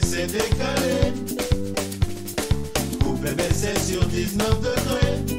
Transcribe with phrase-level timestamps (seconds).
[0.00, 1.12] C'est décalé.
[3.02, 5.36] Coupé, mais c'est sur 19 degrés.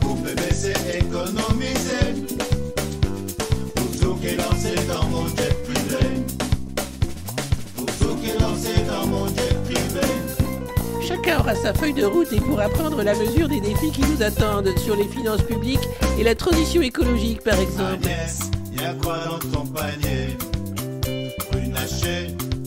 [0.00, 2.26] Coupé, mais c'est économisé.
[3.74, 6.24] Pour tout qui est lancé dans mon jet privé.
[7.76, 10.06] Pour tout qui est lancé dans mon jet privé.
[11.06, 14.22] Chacun aura sa feuille de route et pourra prendre la mesure des défis qui nous
[14.22, 15.88] attendent sur les finances publiques
[16.18, 18.04] et la transition écologique par exemple.
[18.04, 20.36] Agnès, y'a quoi dans ton panier?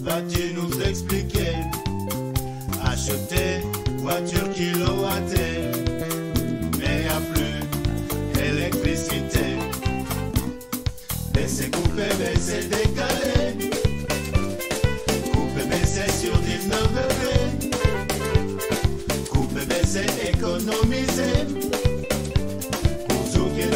[0.05, 1.55] Vas-tu nous expliquer
[2.83, 3.61] Acheter
[3.97, 5.71] voiture kilowattée,
[6.77, 7.59] mais y'a plus
[8.39, 9.57] électricité.
[11.33, 13.71] Baisser, couper, baisser, décaler.
[15.33, 17.49] Couper, baisser sur 19 degrés.
[19.31, 21.37] Couper, baisser, économiser.
[23.09, 23.75] Pour tout qui est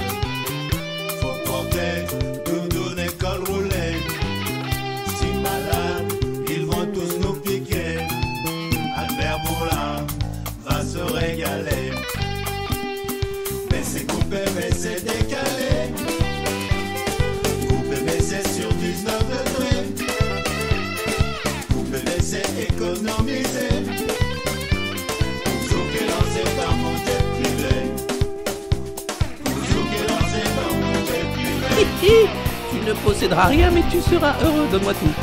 [32.71, 35.13] Tu ne posséderas rien mais tu seras heureux, donne-moi tout.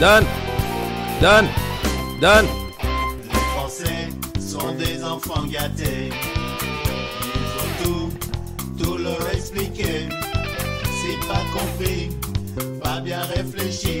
[0.00, 0.24] Donne
[1.20, 1.48] Donne
[2.20, 2.46] Donne
[3.32, 4.08] Les Français
[4.40, 6.10] sont des enfants gâtés.
[7.34, 10.08] Ils ont tout, tout leur expliqué.
[10.82, 12.10] Si pas compris,
[12.82, 14.00] pas bien réfléchi.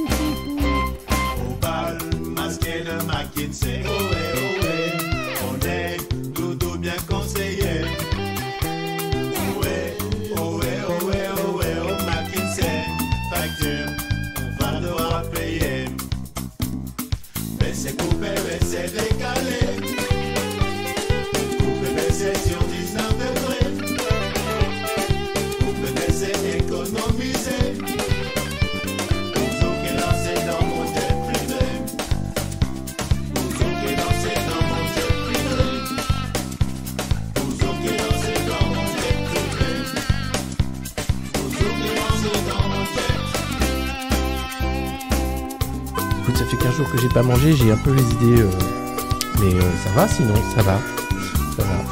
[47.21, 48.41] Pas mangé, j'ai un peu les idées.
[48.41, 48.49] euh,
[49.41, 50.79] Mais euh, ça va sinon, ça va.
[51.55, 51.85] Ça va.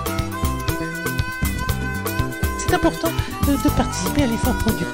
[2.57, 3.11] C'est important
[3.47, 4.87] de, de participer à l'effort productif.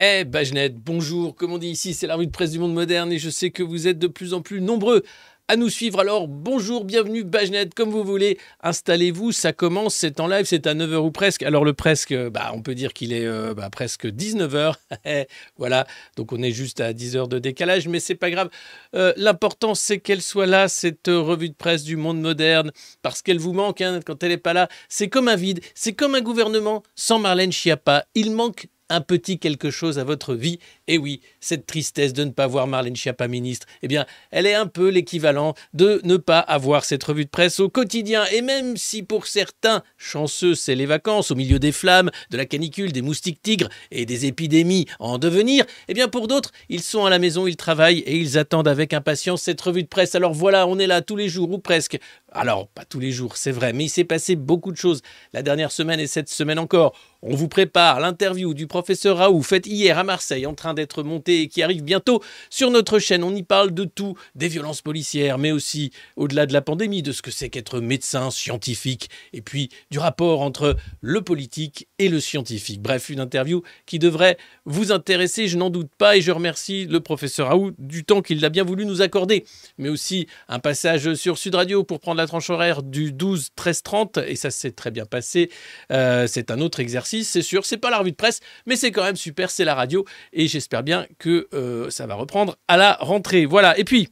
[0.00, 3.12] Eh Bagenette, bonjour, comme on dit ici, c'est la rue de presse du monde moderne
[3.12, 5.02] et je sais que vous êtes de plus en plus nombreux
[5.52, 6.00] à nous suivre.
[6.00, 10.72] Alors bonjour, bienvenue Bagenette, comme vous voulez, installez-vous, ça commence, c'est en live, c'est à
[10.72, 11.42] 9h ou presque.
[11.42, 14.76] Alors le presque, bah, on peut dire qu'il est euh, bah, presque 19h,
[15.58, 15.86] voilà,
[16.16, 18.48] donc on est juste à 10h de décalage, mais c'est pas grave.
[18.94, 22.72] Euh, L'important c'est qu'elle soit là, cette euh, revue de presse du monde moderne,
[23.02, 24.70] parce qu'elle vous manque hein, quand elle n'est pas là.
[24.88, 28.06] C'est comme un vide, c'est comme un gouvernement sans Marlène Schiappa.
[28.14, 30.58] Il manque un petit quelque chose à votre vie.
[30.86, 34.54] Et oui, cette tristesse de ne pas voir Marlène Schiappa ministre, eh bien, elle est
[34.54, 38.24] un peu l'équivalent de ne pas avoir cette revue de presse au quotidien.
[38.32, 42.44] Et même si pour certains, chanceux, c'est les vacances, au milieu des flammes, de la
[42.44, 47.04] canicule, des moustiques tigres et des épidémies en devenir, eh bien, pour d'autres, ils sont
[47.06, 50.14] à la maison, ils travaillent et ils attendent avec impatience cette revue de presse.
[50.14, 51.98] Alors voilà, on est là tous les jours, ou presque.
[52.34, 55.02] Alors, pas tous les jours, c'est vrai, mais il s'est passé beaucoup de choses
[55.34, 56.94] la dernière semaine et cette semaine encore.
[57.20, 61.42] On vous prépare l'interview du professeur Raoult, faite hier à Marseille, en train d'être montée
[61.42, 62.20] et qui arrive bientôt
[62.50, 63.22] sur notre chaîne.
[63.22, 67.12] On y parle de tout, des violences policières, mais aussi, au-delà de la pandémie, de
[67.12, 72.18] ce que c'est qu'être médecin, scientifique, et puis du rapport entre le politique et le
[72.18, 72.80] scientifique.
[72.80, 77.00] Bref, une interview qui devrait vous intéresser, je n'en doute pas, et je remercie le
[77.00, 79.44] professeur Raoult du temps qu'il a bien voulu nous accorder,
[79.78, 84.36] mais aussi un passage sur Sud Radio pour prendre la tranche horaire du 12-13-30, et
[84.36, 85.50] ça s'est très bien passé.
[85.90, 87.64] Euh, c'est un autre exercice c'est sûr.
[87.64, 90.04] C'est pas la revue de presse, mais c'est quand même super, c'est la radio.
[90.32, 93.46] Et j'espère bien que euh, ça va reprendre à la rentrée.
[93.46, 93.78] Voilà.
[93.78, 94.08] Et puis.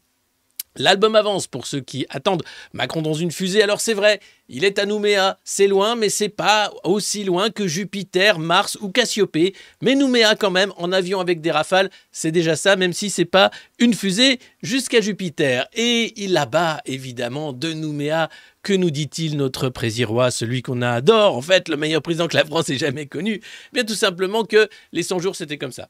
[0.77, 3.63] L'album avance pour ceux qui attendent Macron dans une fusée.
[3.63, 7.67] Alors c'est vrai, il est à Nouméa, c'est loin, mais c'est pas aussi loin que
[7.67, 9.55] Jupiter, Mars ou Cassiopée.
[9.83, 13.25] Mais Nouméa quand même, en avion avec des rafales, c'est déjà ça, même si c'est
[13.25, 13.51] pas
[13.81, 15.67] une fusée jusqu'à Jupiter.
[15.75, 18.29] Et là-bas, évidemment, de Nouméa,
[18.63, 22.45] que nous dit-il notre président, celui qu'on adore, en fait, le meilleur président que la
[22.45, 25.89] France ait jamais connu eh Bien tout simplement que les 100 jours, c'était comme ça.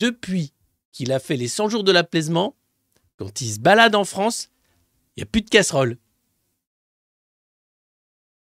[0.00, 0.52] Depuis
[0.92, 2.54] qu'il a fait les 100 jours de l'apaisement,
[3.16, 4.50] quand il se balade en France,
[5.16, 5.98] il n'y a plus de casserole.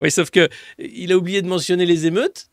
[0.02, 0.48] Oui, sauf que
[0.78, 2.50] il a oublié de mentionner les émeutes.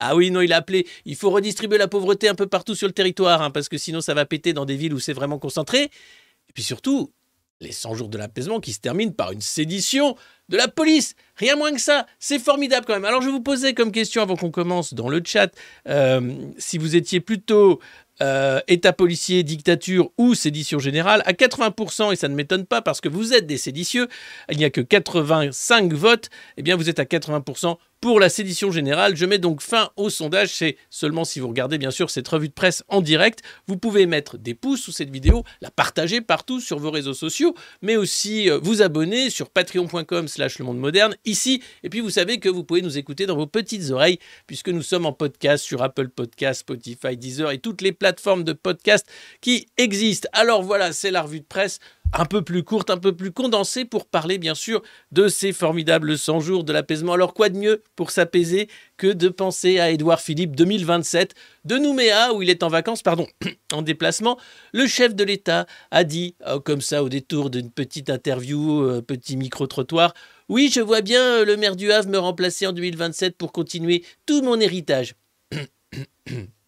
[0.00, 0.86] Ah oui, non, il a appelé.
[1.04, 4.00] Il faut redistribuer la pauvreté un peu partout sur le territoire, hein, parce que sinon
[4.00, 5.82] ça va péter dans des villes où c'est vraiment concentré.
[5.82, 7.12] Et puis surtout,
[7.60, 10.16] les 100 jours de l'apaisement qui se terminent par une sédition
[10.48, 11.14] de la police.
[11.36, 12.06] Rien moins que ça.
[12.18, 13.04] C'est formidable quand même.
[13.04, 15.52] Alors je vous posais comme question avant qu'on commence dans le chat,
[15.86, 17.80] euh, si vous étiez plutôt
[18.22, 23.00] euh, État policier, dictature ou sédition générale, à 80%, et ça ne m'étonne pas parce
[23.00, 24.08] que vous êtes des séditieux,
[24.50, 28.70] il n'y a que 85 votes, eh bien vous êtes à 80% pour la sédition
[28.70, 29.16] générale.
[29.16, 30.54] Je mets donc fin au sondage.
[30.54, 33.40] C'est seulement si vous regardez bien sûr cette revue de presse en direct.
[33.66, 37.54] Vous pouvez mettre des pouces sous cette vidéo, la partager partout sur vos réseaux sociaux,
[37.82, 41.62] mais aussi euh, vous abonner sur patreon.com slash le monde moderne ici.
[41.82, 44.82] Et puis vous savez que vous pouvez nous écouter dans vos petites oreilles puisque nous
[44.82, 49.06] sommes en podcast sur Apple Podcast, Spotify, Deezer et toutes les plateformes de podcast
[49.40, 50.28] qui existent.
[50.32, 51.78] Alors voilà, c'est la revue de presse
[52.12, 56.18] un peu plus courte, un peu plus condensée pour parler bien sûr de ces formidables
[56.18, 57.12] 100 jours de l'apaisement.
[57.12, 61.34] Alors quoi de mieux pour s'apaiser que de penser à Édouard Philippe 2027
[61.64, 63.26] de Nouméa où il est en vacances, pardon,
[63.72, 64.38] en déplacement.
[64.72, 69.02] Le chef de l'État a dit, oh, comme ça au détour d'une petite interview, euh,
[69.02, 70.14] petit micro-trottoir,
[70.48, 74.04] oui je vois bien euh, le maire du Havre me remplacer en 2027 pour continuer
[74.26, 75.14] tout mon héritage.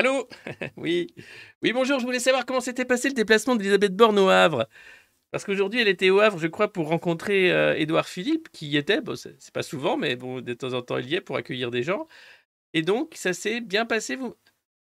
[0.00, 0.26] Allô
[0.78, 1.14] Oui.
[1.62, 4.66] Oui, bonjour, je voulais savoir comment s'était passé le déplacement d'Elisabeth Borne au Havre.
[5.30, 8.78] Parce qu'aujourd'hui, elle était au Havre, je crois, pour rencontrer euh, Édouard Philippe, qui y
[8.78, 9.02] était.
[9.02, 11.70] Bon, c'est pas souvent, mais bon, de temps en temps, il y est pour accueillir
[11.70, 12.06] des gens.
[12.72, 14.34] Et donc, ça s'est bien passé, vous?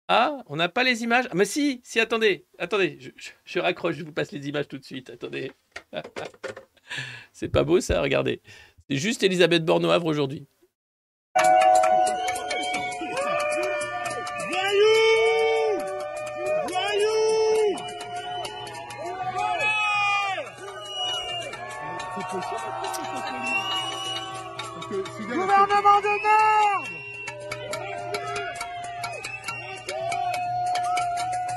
[0.08, 3.10] Ah, on n'a pas les images Ah, mais si, si, attendez, attendez, je,
[3.44, 5.52] je raccroche, je vous passe les images tout de suite, attendez.
[7.34, 8.42] c'est pas beau, ça, regardez.
[8.90, 10.48] C'est juste Elisabeth Borne au Havre aujourd'hui.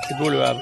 [0.08, 0.61] C'est beau le Havre.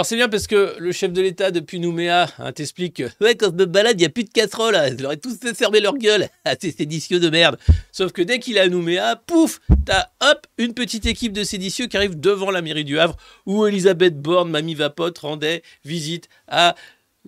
[0.00, 3.50] Alors c'est bien parce que le chef de l'État depuis Nouméa hein, t'explique ouais quand
[3.50, 6.30] je me balade il n'y a plus de casserole, ils auraient tous fait leur gueule
[6.46, 7.58] à ces séditieux de merde.
[7.92, 11.86] Sauf que dès qu'il est à Nouméa, pouf, t'as hop une petite équipe de séditieux
[11.86, 16.76] qui arrive devant la mairie du Havre où Elisabeth Borne, mamie Vapote, rendait visite à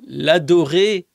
[0.06, 1.08] l'adoré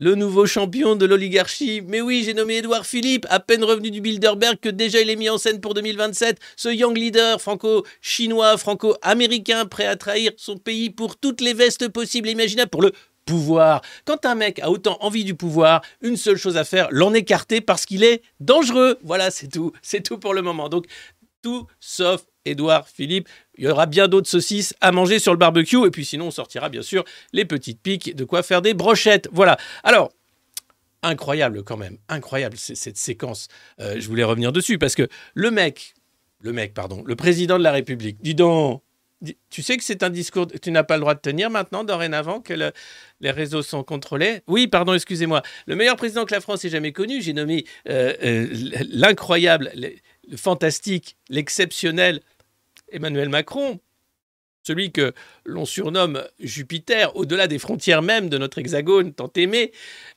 [0.00, 1.82] le nouveau champion de l'oligarchie.
[1.86, 5.16] Mais oui, j'ai nommé Édouard Philippe, à peine revenu du Bilderberg que déjà il est
[5.16, 6.38] mis en scène pour 2027.
[6.56, 12.28] Ce young leader franco-chinois, franco-américain, prêt à trahir son pays pour toutes les vestes possibles
[12.28, 12.92] et imaginables, pour le
[13.24, 13.82] pouvoir.
[14.04, 17.60] Quand un mec a autant envie du pouvoir, une seule chose à faire, l'en écarter
[17.60, 18.98] parce qu'il est dangereux.
[19.02, 19.72] Voilà, c'est tout.
[19.82, 20.68] C'est tout pour le moment.
[20.68, 20.86] Donc,
[21.42, 23.28] tout sauf Édouard Philippe.
[23.58, 25.84] Il y aura bien d'autres saucisses à manger sur le barbecue.
[25.86, 29.28] Et puis sinon, on sortira bien sûr les petites piques, de quoi faire des brochettes.
[29.32, 29.58] Voilà.
[29.82, 30.12] Alors,
[31.02, 31.98] incroyable quand même.
[32.08, 33.48] Incroyable cette séquence.
[33.80, 35.94] Euh, je voulais revenir dessus parce que le mec,
[36.40, 38.82] le mec, pardon, le président de la République, dis donc,
[39.50, 41.82] Tu sais que c'est un discours que tu n'as pas le droit de tenir maintenant,
[41.82, 42.70] dorénavant, que le-
[43.20, 44.42] les réseaux sont contrôlés?
[44.46, 45.42] Oui, pardon, excusez-moi.
[45.66, 48.46] Le meilleur président que la France ait jamais connu, j'ai nommé euh, euh,
[48.92, 49.88] l'incroyable, le,
[50.30, 52.20] le fantastique, l'exceptionnel
[52.92, 53.80] Emmanuel Macron,
[54.62, 55.12] celui que
[55.44, 59.72] l'on surnomme Jupiter, au-delà des frontières même de notre hexagone tant aimé.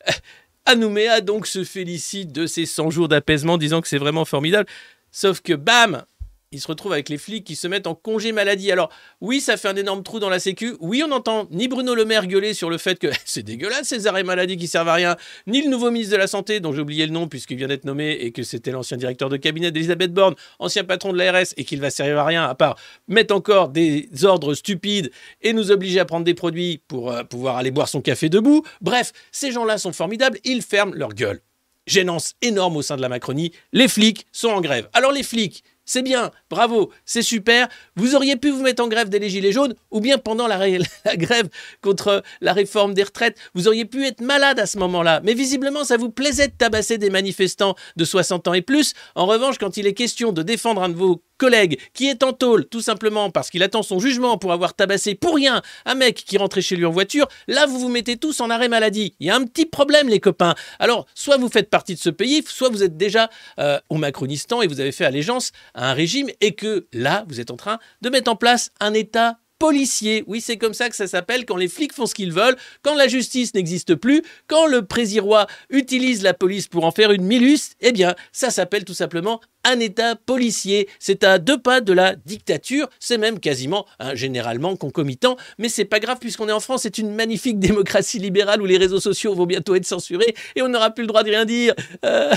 [0.10, 4.70] Euh, Nouméa donc se félicite de ses 100 jours d'apaisement, disant que c'est vraiment formidable.
[5.12, 6.06] Sauf que, bam,
[6.54, 8.74] il se retrouve avec les flics qui se mettent en congé maladie.
[8.74, 8.90] Alors,
[9.22, 10.76] oui, ça fait un énorme trou dans la sécu.
[10.82, 14.06] Oui, on n'entend ni Bruno Le Maire gueuler sur le fait que c'est dégueulasse ces
[14.06, 15.16] arrêts maladie qui servent à rien,
[15.48, 17.86] ni le nouveau ministre de la Santé, dont j'ai oublié le nom puisqu'il vient d'être
[17.86, 21.64] nommé et que c'était l'ancien directeur de cabinet d'Elisabeth Borne, ancien patron de l'ARS et
[21.64, 22.78] qu'il va servir à rien à part
[23.08, 25.10] mettre encore des ordres stupides
[25.42, 28.64] et nous obliger à prendre des produits pour euh, pouvoir aller boire son café debout.
[28.82, 31.40] Bref, ces gens-là sont formidables, ils ferment leur gueule.
[31.88, 34.88] Gênance énorme au sein de la Macronie, les flics sont en grève.
[34.94, 37.68] Alors les flics, c'est bien, bravo, c'est super.
[37.98, 40.58] Vous auriez pu vous mettre en grève dès les Gilets jaunes ou bien pendant la,
[41.06, 41.50] la grève
[41.82, 43.38] contre la réforme des retraites.
[43.56, 45.20] Vous auriez pu être malade à ce moment-là.
[45.26, 48.94] Mais visiblement, ça vous plaisait de tabasser des manifestants de 60 ans et plus.
[49.16, 52.34] En revanche, quand il est question de défendre un de vos collègue qui est en
[52.34, 56.24] tôle tout simplement parce qu'il attend son jugement pour avoir tabassé pour rien un mec
[56.24, 59.16] qui rentrait chez lui en voiture, là vous vous mettez tous en arrêt maladie.
[59.20, 60.54] Il y a un petit problème les copains.
[60.78, 64.62] Alors soit vous faites partie de ce pays, soit vous êtes déjà euh, au Macronistan
[64.62, 67.80] et vous avez fait allégeance à un régime et que là vous êtes en train
[68.02, 70.24] de mettre en place un État policier.
[70.26, 72.96] Oui, c'est comme ça que ça s'appelle quand les flics font ce qu'ils veulent, quand
[72.96, 77.74] la justice n'existe plus, quand le présirois utilise la police pour en faire une milus,
[77.80, 80.90] eh bien, ça s'appelle tout simplement un État policier.
[80.98, 86.00] C'est à deux pas de la dictature, c'est même quasiment, généralement concomitant, mais c'est pas
[86.00, 89.46] grave puisqu'on est en France, c'est une magnifique démocratie libérale où les réseaux sociaux vont
[89.46, 91.76] bientôt être censurés et on n'aura plus le droit de rien dire.
[92.04, 92.34] Euh,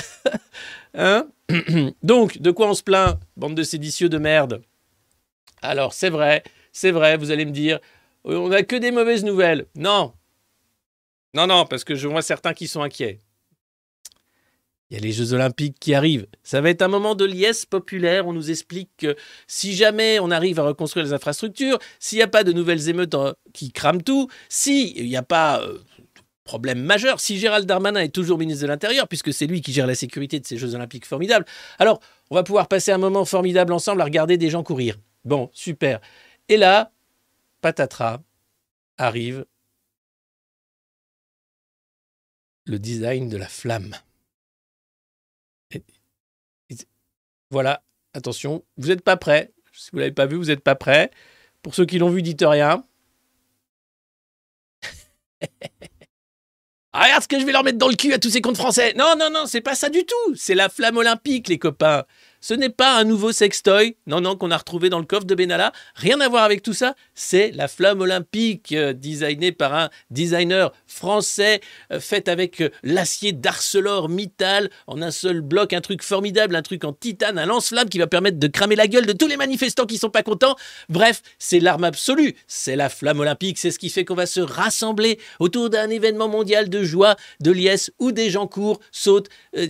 [0.94, 1.26] hein
[2.02, 4.60] Donc, de quoi on se plaint, bande de séditieux de merde?
[5.62, 6.42] Alors, c'est vrai,
[6.74, 7.78] c'est vrai, vous allez me dire,
[8.26, 9.66] euh, on n'a que des mauvaises nouvelles.
[9.76, 10.12] Non.
[11.32, 13.20] Non, non, parce que je vois certains qui sont inquiets.
[14.90, 16.26] Il y a les Jeux Olympiques qui arrivent.
[16.42, 18.26] Ça va être un moment de liesse populaire.
[18.26, 19.16] On nous explique que
[19.46, 23.14] si jamais on arrive à reconstruire les infrastructures, s'il n'y a pas de nouvelles émeutes
[23.14, 25.78] euh, qui crament tout, s'il n'y a pas euh,
[26.42, 29.86] problème majeur, si Gérald Darmanin est toujours ministre de l'Intérieur, puisque c'est lui qui gère
[29.86, 31.46] la sécurité de ces Jeux Olympiques formidables,
[31.78, 32.00] alors
[32.30, 34.96] on va pouvoir passer un moment formidable ensemble à regarder des gens courir.
[35.24, 36.00] Bon, super.
[36.48, 36.92] Et là,
[37.60, 38.20] patatras,
[38.98, 39.46] arrive
[42.66, 43.94] le design de la flamme.
[47.50, 47.82] Voilà,
[48.14, 49.52] attention, vous n'êtes pas prêts.
[49.72, 51.10] Si vous ne l'avez pas vu, vous n'êtes pas prêts.
[51.62, 52.84] Pour ceux qui l'ont vu, dites rien.
[56.96, 58.56] Ah, regarde ce que je vais leur mettre dans le cul à tous ces comptes
[58.56, 58.94] français.
[58.94, 60.36] Non, non, non, c'est pas ça du tout.
[60.36, 62.04] C'est la flamme olympique, les copains.
[62.44, 65.34] Ce n'est pas un nouveau sextoy, non, non, qu'on a retrouvé dans le coffre de
[65.34, 65.72] Benalla.
[65.94, 66.94] Rien à voir avec tout ça.
[67.14, 73.32] C'est la flamme olympique, euh, designée par un designer français, euh, faite avec euh, l'acier
[73.32, 75.72] d'ArcelorMittal en un seul bloc.
[75.72, 78.88] Un truc formidable, un truc en titane, un lance-flamme qui va permettre de cramer la
[78.88, 80.54] gueule de tous les manifestants qui sont pas contents.
[80.90, 82.36] Bref, c'est l'arme absolue.
[82.46, 83.56] C'est la flamme olympique.
[83.56, 87.52] C'est ce qui fait qu'on va se rassembler autour d'un événement mondial de joie, de
[87.52, 89.30] liesse, où des gens courent, sautent.
[89.56, 89.68] euh,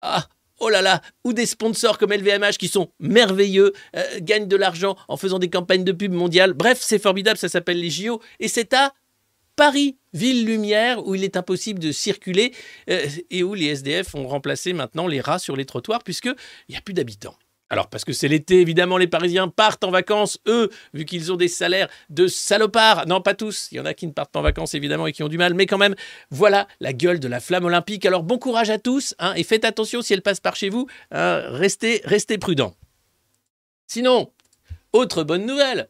[0.00, 0.26] ah,
[0.66, 4.96] Oh là là, ou des sponsors comme LVMH qui sont merveilleux, euh, gagnent de l'argent
[5.08, 6.54] en faisant des campagnes de pub mondiales.
[6.54, 8.22] Bref, c'est formidable, ça s'appelle les JO.
[8.40, 8.94] Et c'est à
[9.56, 12.54] Paris, ville lumière, où il est impossible de circuler
[12.88, 16.34] euh, et où les SDF ont remplacé maintenant les rats sur les trottoirs puisqu'il
[16.70, 17.36] n'y a plus d'habitants.
[17.70, 21.36] Alors, parce que c'est l'été, évidemment, les Parisiens partent en vacances, eux, vu qu'ils ont
[21.36, 23.06] des salaires de salopards.
[23.06, 23.68] Non, pas tous.
[23.72, 25.38] Il y en a qui ne partent pas en vacances, évidemment, et qui ont du
[25.38, 25.54] mal.
[25.54, 25.94] Mais quand même,
[26.30, 28.04] voilà la gueule de la flamme olympique.
[28.04, 29.14] Alors, bon courage à tous.
[29.18, 30.86] hein, et faites attention si elle passe par chez vous.
[31.10, 32.74] hein, restez, restez prudents.
[33.86, 34.30] Sinon,
[34.92, 35.88] autre bonne nouvelle.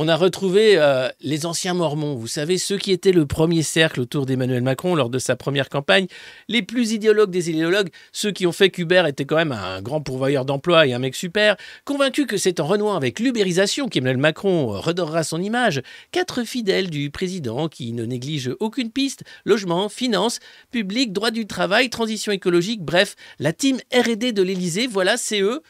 [0.00, 4.00] On a retrouvé euh, les anciens Mormons, vous savez, ceux qui étaient le premier cercle
[4.00, 6.06] autour d'Emmanuel Macron lors de sa première campagne,
[6.46, 10.00] les plus idéologues des idéologues, ceux qui ont fait qu'Uber était quand même un grand
[10.00, 14.68] pourvoyeur d'emploi et un mec super, convaincus que c'est en renouant avec l'ubérisation qu'Emmanuel Macron
[14.68, 20.38] redorera son image, quatre fidèles du président qui ne négligent aucune piste, logement, finances,
[20.70, 25.60] public, droit du travail, transition écologique, bref, la team R&D de l'Élysée, voilà, c'est eux.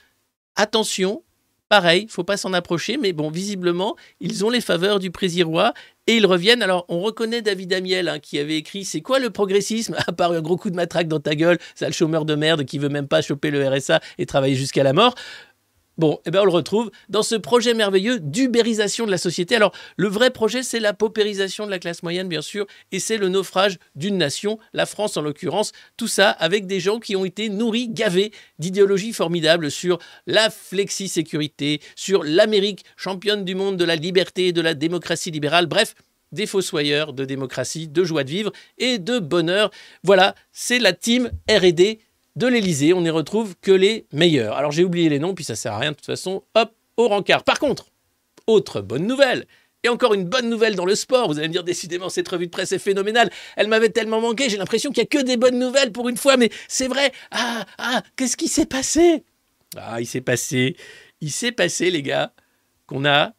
[0.54, 1.22] Attention,
[1.68, 5.74] pareil, faut pas s'en approcher, mais bon, visiblement, ils ont les faveurs du présirois
[6.06, 6.62] et ils reviennent.
[6.62, 9.94] Alors, on reconnaît David Amiel hein, qui avait écrit C'est quoi le progressisme?
[10.06, 12.78] À part un gros coup de matraque dans ta gueule, sale chômeur de merde qui
[12.78, 15.14] veut même pas choper le RSA et travailler jusqu'à la mort.
[15.98, 19.56] Bon, eh ben on le retrouve dans ce projet merveilleux d'ubérisation de la société.
[19.56, 23.16] Alors, le vrai projet, c'est la paupérisation de la classe moyenne, bien sûr, et c'est
[23.16, 25.72] le naufrage d'une nation, la France en l'occurrence.
[25.96, 31.80] Tout ça avec des gens qui ont été nourris, gavés d'idéologies formidables sur la flexi-sécurité,
[31.96, 35.66] sur l'Amérique, championne du monde de la liberté et de la démocratie libérale.
[35.66, 35.96] Bref,
[36.30, 39.70] des fossoyeurs de démocratie, de joie de vivre et de bonheur.
[40.04, 41.98] Voilà, c'est la team RD
[42.38, 42.94] de l'Elysée.
[42.94, 44.56] On n'y retrouve que les meilleurs.
[44.56, 46.44] Alors j'ai oublié les noms, puis ça sert à rien de toute façon.
[46.54, 47.44] Hop, au rencard.
[47.44, 47.86] Par contre,
[48.46, 49.46] autre bonne nouvelle.
[49.84, 51.28] Et encore une bonne nouvelle dans le sport.
[51.28, 53.30] Vous allez me dire, décidément, cette revue de presse est phénoménale.
[53.56, 54.48] Elle m'avait tellement manqué.
[54.48, 56.36] J'ai l'impression qu'il n'y a que des bonnes nouvelles pour une fois.
[56.36, 57.12] Mais c'est vrai.
[57.30, 59.24] Ah, ah, qu'est-ce qui s'est passé?
[59.76, 60.76] Ah, il s'est passé.
[61.20, 62.32] Il s'est passé, les gars,
[62.86, 63.34] qu'on a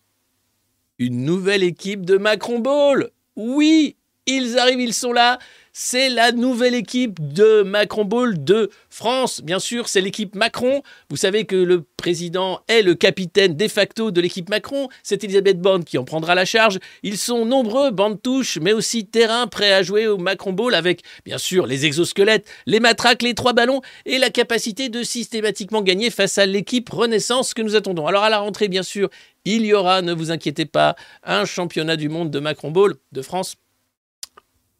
[0.97, 3.09] une nouvelle équipe de Macron Ball.
[3.35, 5.39] Oui, ils arrivent, ils sont là.
[5.81, 9.39] C'est la nouvelle équipe de Macron Ball de France.
[9.41, 10.83] Bien sûr, c'est l'équipe Macron.
[11.09, 14.89] Vous savez que le président est le capitaine de facto de l'équipe Macron.
[15.03, 16.79] C'est Elisabeth Borne qui en prendra la charge.
[17.01, 21.01] Ils sont nombreux, bande touche, mais aussi terrain prêt à jouer au Macron Ball avec,
[21.23, 26.09] bien sûr, les exosquelettes, les matraques, les trois ballons et la capacité de systématiquement gagner
[26.09, 28.05] face à l'équipe Renaissance que nous attendons.
[28.05, 29.09] Alors à la rentrée, bien sûr,
[29.45, 33.21] il y aura, ne vous inquiétez pas, un championnat du monde de Macron Ball de
[33.21, 33.55] France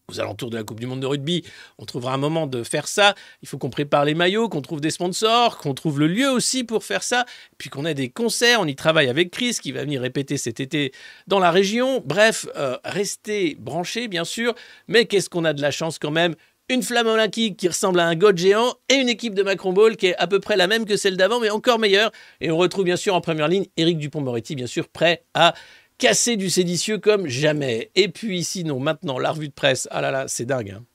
[0.10, 1.44] aux alentours de la Coupe du Monde de rugby,
[1.78, 3.16] on trouvera un moment de faire ça.
[3.42, 6.64] Il faut qu'on prépare les maillots, qu'on trouve des sponsors, qu'on trouve le lieu aussi
[6.64, 7.26] pour faire ça,
[7.58, 8.60] puis qu'on ait des concerts.
[8.62, 10.92] On y travaille avec Chris qui va venir répéter cet été
[11.28, 12.04] dans la région.
[12.06, 14.54] Bref, euh, restez branchés bien sûr,
[14.88, 16.36] mais qu'est-ce qu'on a de la chance quand même?
[16.72, 19.98] Une flamme olympique qui ressemble à un god géant et une équipe de Macron Ball
[19.98, 22.12] qui est à peu près la même que celle d'avant, mais encore meilleure.
[22.42, 25.56] Et on retrouve bien sûr en première ligne Éric Dupont-Moretti, bien sûr, prêt à
[26.00, 27.92] cassé du séditieux comme jamais.
[27.94, 30.72] Et puis sinon, maintenant, la revue de presse, ah là là, c'est dingue.
[30.72, 30.86] Hein.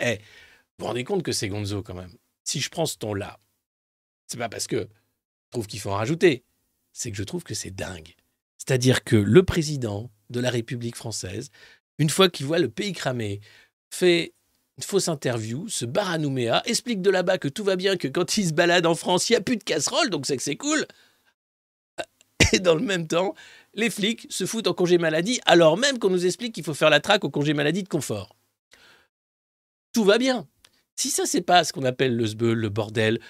[0.00, 0.22] Eh, vous
[0.78, 2.12] vous rendez compte que c'est Gonzo quand même.
[2.44, 3.38] Si je prends ce ton-là,
[4.26, 6.44] c'est pas parce que je trouve qu'il faut en rajouter,
[6.92, 8.14] c'est que je trouve que c'est dingue.
[8.56, 11.50] C'est-à-dire que le président de la République française,
[11.98, 13.40] une fois qu'il voit le pays cramé,
[13.90, 14.32] fait
[14.78, 18.08] une fausse interview, se barre à Nouméa, explique de là-bas que tout va bien, que
[18.08, 20.42] quand il se balade en France, il n'y a plus de casserole, donc c'est que
[20.42, 20.86] c'est cool.
[22.52, 23.34] Et dans le même temps,
[23.74, 26.90] les flics se foutent en congé maladie alors même qu'on nous explique qu'il faut faire
[26.90, 28.36] la traque au congé maladie de confort.
[29.92, 30.46] Tout va bien.
[30.96, 33.20] Si ça, c'est pas ce qu'on appelle le sbeul, le bordel,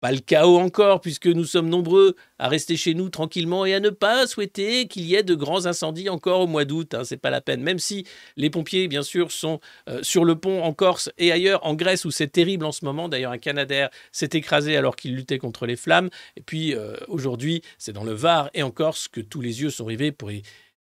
[0.00, 3.80] pas le chaos encore, puisque nous sommes nombreux à rester chez nous tranquillement et à
[3.80, 6.94] ne pas souhaiter qu'il y ait de grands incendies encore au mois d'août.
[6.94, 7.62] Hein, c'est pas la peine.
[7.62, 11.64] Même si les pompiers, bien sûr, sont euh, sur le pont en Corse et ailleurs,
[11.66, 13.08] en Grèce, où c'est terrible en ce moment.
[13.08, 16.08] D'ailleurs, un Canadair s'est écrasé alors qu'il luttait contre les flammes.
[16.36, 19.70] Et puis, euh, aujourd'hui, c'est dans le Var et en Corse que tous les yeux
[19.70, 20.30] sont rivés pour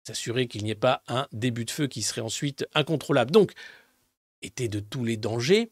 [0.06, 3.30] s'assurer qu'il n'y ait pas un début de feu qui serait ensuite incontrôlable.
[3.30, 3.52] Donc,
[4.42, 5.70] était de tous les dangers.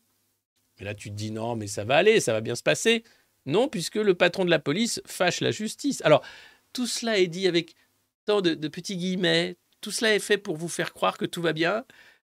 [0.79, 3.05] Mais là, tu te dis non, mais ça va aller, ça va bien se passer.
[3.49, 6.03] Non, puisque le patron de la police fâche la justice.
[6.05, 6.23] Alors,
[6.75, 7.75] tout cela est dit avec
[8.27, 11.55] tant de, petits guillemets, tout cela est fait pour vous faire croire que tout va
[11.55, 11.85] bien.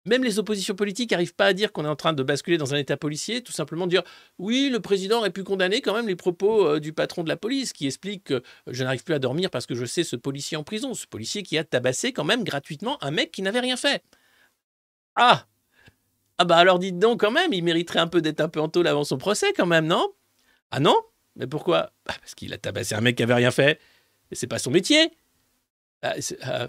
[0.06, 2.74] Même les oppositions politiques n'arrivent pas à dire qu'on est en train de basculer dans
[2.76, 4.04] un état policier, tout simplement dire
[4.40, 7.38] oui, le président aurait pu condamner quand même les propos euh, du patron de la
[7.38, 10.58] police qui explique que je n'arrive plus à dormir parce que je sais ce policier
[10.58, 13.78] en prison, ce policier qui a tabassé quand même gratuitement un mec qui n'avait rien
[13.78, 14.04] fait.
[15.16, 15.46] Ah
[16.38, 18.70] Ah bah alors dites donc quand même, il mériterait un peu d'être un peu en
[18.70, 20.14] taule avant son procès quand même, non?
[20.72, 20.96] Ah non?
[21.36, 21.92] Mais pourquoi?
[22.06, 23.80] Bah, Parce qu'il a tabassé un mec qui avait rien fait.
[24.32, 25.12] Et c'est pas son métier.
[26.02, 26.14] Bah,
[26.48, 26.68] euh,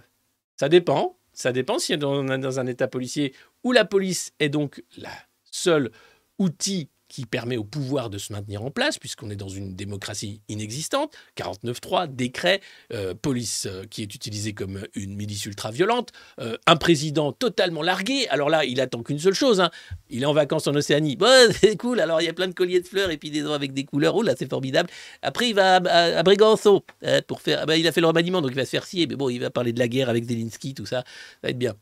[0.57, 1.19] ça dépend.
[1.33, 5.13] Ça dépend si on est dans un état policier où la police est donc la
[5.45, 5.91] seule
[6.39, 10.43] outil qui permet au pouvoir de se maintenir en place, puisqu'on est dans une démocratie
[10.51, 11.15] inexistante.
[11.39, 12.61] 49.3, décret,
[12.93, 18.29] euh, police euh, qui est utilisée comme une milice ultra-violente, euh, un président totalement largué.
[18.29, 19.63] Alors là, il attend qu'une seule chose.
[19.63, 19.71] Hein.
[20.11, 21.17] Il est en vacances en Océanie.
[21.17, 22.01] Bon, c'est cool.
[22.01, 23.85] Alors il y a plein de colliers de fleurs et puis des draps avec des
[23.85, 24.15] couleurs.
[24.15, 24.91] Oh là, c'est formidable.
[25.23, 27.61] Après, il va à, à, pour faire.
[27.63, 29.07] Ah bah, il a fait le remaniement, donc il va se faire scier.
[29.07, 30.99] Mais bon, il va parler de la guerre avec Zelensky, tout ça.
[30.99, 31.05] Ça
[31.45, 31.77] va être bien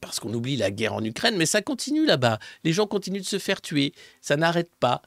[0.00, 2.38] parce qu'on oublie la guerre en Ukraine, mais ça continue là-bas.
[2.64, 5.02] Les gens continuent de se faire tuer, ça n'arrête pas.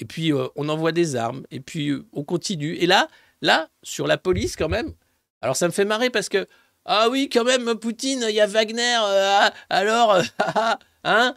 [0.00, 2.74] Et puis euh, on envoie des armes, et puis euh, on continue.
[2.76, 3.08] Et là,
[3.42, 4.94] là, sur la police quand même,
[5.42, 6.46] alors ça me fait marrer parce que,
[6.84, 10.22] ah oui, quand même, Poutine, il y a Wagner, euh, ah, alors,
[11.04, 11.34] hein?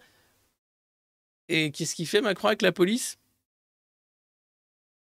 [1.49, 3.17] Et qu'est-ce qu'il fait Macron avec la police?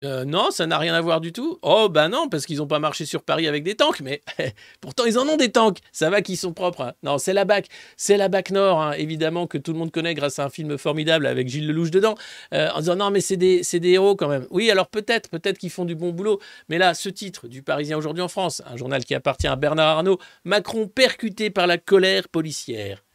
[0.07, 1.59] Euh, non, ça n'a rien à voir du tout.
[1.63, 4.23] Oh, bah non, parce qu'ils n'ont pas marché sur Paris avec des tanks, mais
[4.81, 5.79] pourtant ils en ont des tanks.
[5.93, 6.83] Ça va qu'ils sont propres.
[6.83, 6.93] Hein.
[7.03, 7.67] Non, c'est la BAC.
[7.97, 10.79] C'est la BAC Nord, hein, évidemment, que tout le monde connaît grâce à un film
[10.79, 12.15] formidable avec Gilles Lelouch dedans,
[12.55, 14.47] euh, en disant non, mais c'est des, des, héros quand même.
[14.51, 16.41] Oui, alors peut-être, peut-être qu'ils font du bon boulot.
[16.69, 19.99] Mais là, ce titre du Parisien aujourd'hui en France, un journal qui appartient à Bernard
[19.99, 23.06] Arnault, Macron percuté par la colère policière.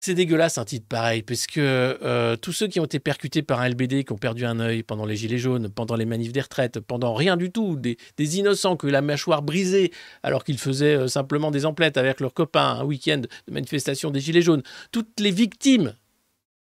[0.00, 3.60] C'est dégueulasse un titre pareil, parce que euh, tous ceux qui ont été percutés par
[3.60, 6.40] un LBD, qui ont perdu un œil pendant les Gilets jaunes, pendant les manifs des
[6.40, 7.96] retraites, pendant rien du tout, des,
[8.38, 12.78] innocents que la mâchoire brisée alors qu'ils faisaient euh, simplement des emplettes avec leurs copains
[12.78, 15.94] un week-end de manifestation des Gilets jaunes, toutes les victimes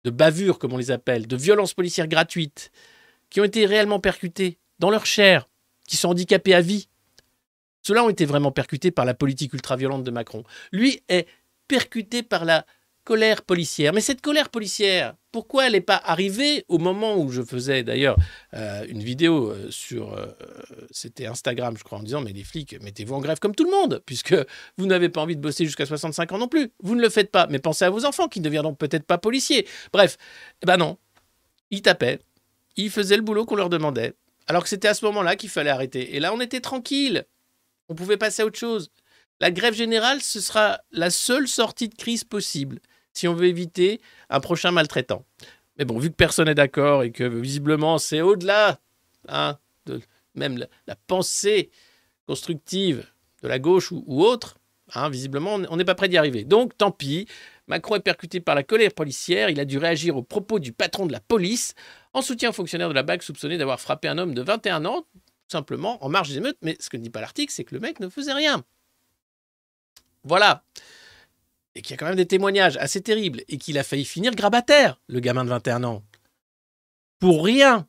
[0.04, 2.70] de bavures, comme on les appelle, de violences policières gratuites,
[3.28, 5.50] qui ont été réellement percutées dans leur chair,
[5.86, 6.88] qui sont handicapés à vie,
[7.82, 10.44] ceux-là ont été vraiment percutés par la politique ultra-violente de Macron.
[10.72, 11.26] Lui est
[11.68, 12.64] percuté par la
[13.08, 13.94] colère policière.
[13.94, 18.18] Mais cette colère policière, pourquoi elle n'est pas arrivée au moment où je faisais d'ailleurs
[18.52, 20.26] euh, une vidéo euh, sur, euh,
[20.90, 23.70] c'était Instagram je crois, en disant mais les flics, mettez-vous en grève comme tout le
[23.70, 24.34] monde, puisque
[24.76, 26.70] vous n'avez pas envie de bosser jusqu'à 65 ans non plus.
[26.82, 29.16] Vous ne le faites pas, mais pensez à vos enfants qui ne deviendront peut-être pas
[29.16, 29.66] policiers.
[29.90, 30.18] Bref,
[30.62, 30.98] eh ben non,
[31.70, 32.18] ils tapaient,
[32.76, 34.12] ils faisaient le boulot qu'on leur demandait,
[34.48, 36.14] alors que c'était à ce moment-là qu'il fallait arrêter.
[36.14, 37.24] Et là, on était tranquille,
[37.88, 38.90] on pouvait passer à autre chose.
[39.40, 42.80] La grève générale, ce sera la seule sortie de crise possible
[43.18, 44.00] si on veut éviter
[44.30, 45.24] un prochain maltraitant.
[45.76, 48.78] Mais bon, vu que personne n'est d'accord et que visiblement c'est au-delà
[49.28, 50.00] hein, de
[50.34, 51.70] même la, pensée
[52.26, 53.06] constructive
[53.42, 54.58] de la gauche ou, autre,
[54.94, 56.44] hein, visiblement on n'est pas prêt d'y arriver.
[56.44, 57.26] Donc tant pis,
[57.66, 61.06] Macron est percuté par la colère policière, il a dû réagir aux propos du patron
[61.06, 61.74] de la police
[62.12, 65.02] en soutien aux fonctionnaire de la BAC soupçonné d'avoir frappé un homme de 21 ans,
[65.12, 65.20] tout
[65.52, 66.58] simplement en marge des émeutes.
[66.62, 68.64] Mais ce que ne dit pas l'article, c'est que le mec ne faisait rien.
[70.24, 70.64] Voilà
[71.78, 74.34] et qu'il y a quand même des témoignages assez terribles, et qu'il a failli finir
[74.34, 76.02] grabataire, le gamin de 21 ans.
[77.20, 77.86] Pour rien.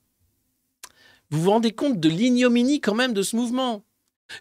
[1.31, 3.83] Vous vous rendez compte de l'ignominie quand même de ce mouvement?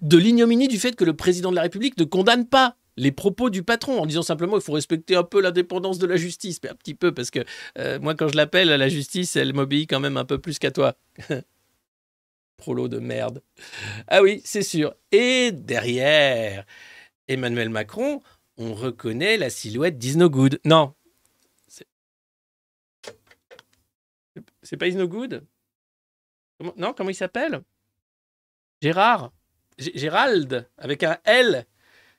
[0.02, 3.48] De l'ignominie du fait que le président de la République ne condamne pas les propos
[3.48, 6.68] du patron en disant simplement il faut respecter un peu l'indépendance de la justice, mais
[6.68, 7.40] un petit peu parce que
[7.78, 10.72] euh, moi quand je l'appelle la justice, elle m'obéit quand même un peu plus qu'à
[10.72, 10.94] toi.
[12.58, 13.42] Prolo de merde.
[14.08, 14.92] Ah oui, c'est sûr.
[15.12, 16.66] Et derrière,
[17.28, 18.20] Emmanuel Macron,
[18.58, 20.60] on reconnaît la silhouette d'Isno Good.
[20.64, 20.94] Non.
[24.62, 25.46] C'est pas Isno Good
[26.76, 27.62] Non, comment il s'appelle?
[28.82, 29.32] Gérard
[29.78, 31.64] Gérald, avec un L,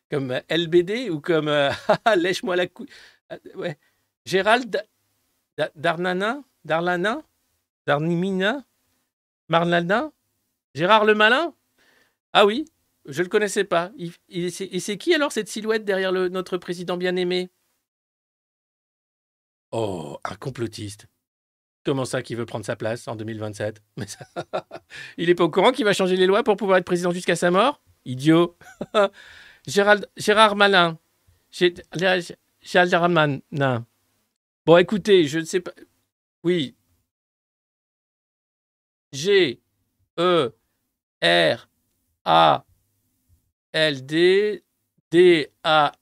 [0.09, 1.69] comme LBD ou comme euh,
[2.17, 2.89] Lèche-moi la couille.
[3.31, 3.77] Euh, ouais.
[4.25, 4.81] Gérald
[5.75, 7.21] Darnanin Darlanin
[7.85, 8.63] Darnimina
[9.49, 10.11] Marlana
[10.73, 11.53] Gérard le Malin?
[12.31, 12.65] Ah oui,
[13.09, 13.91] je ne le connaissais pas.
[14.29, 17.49] et c'est qui alors cette silhouette derrière notre président bien-aimé?
[19.71, 21.07] Oh, un complotiste.
[21.85, 24.05] Comment ça qui veut prendre sa place en 2027 Mais
[25.17, 27.35] Il n'est pas au courant qu'il va changer les lois pour pouvoir être président jusqu'à
[27.35, 27.81] sa mort?
[28.05, 28.57] Idiot.
[29.67, 30.99] Gérald, Gérard Malin.
[31.51, 33.85] Gérald Malin.
[34.65, 35.73] Bon, écoutez, je ne sais pas.
[36.43, 36.75] Oui.
[39.11, 39.61] G
[40.19, 40.53] E
[41.23, 41.69] R
[42.25, 42.65] A
[43.73, 44.63] L-D,
[45.11, 45.93] D-A-R-M,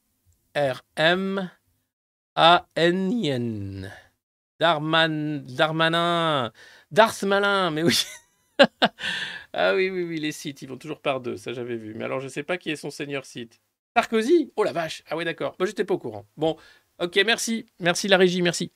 [2.36, 3.92] A-N-I-N.
[4.60, 6.52] Darman, Darmanin,
[6.92, 7.94] Darth Malin, mais oui.
[9.54, 11.94] ah oui, oui, oui, les sites, ils vont toujours par deux, ça j'avais vu.
[11.94, 13.62] Mais alors, je sais pas qui est son seigneur site.
[13.96, 14.52] Sarkozy?
[14.56, 15.56] Oh la vache Ah oui, d'accord.
[15.60, 16.28] Moi, je n'étais pas au courant.
[16.38, 16.58] Bon,
[17.00, 17.66] ok, merci.
[17.80, 18.72] Merci la régie, merci.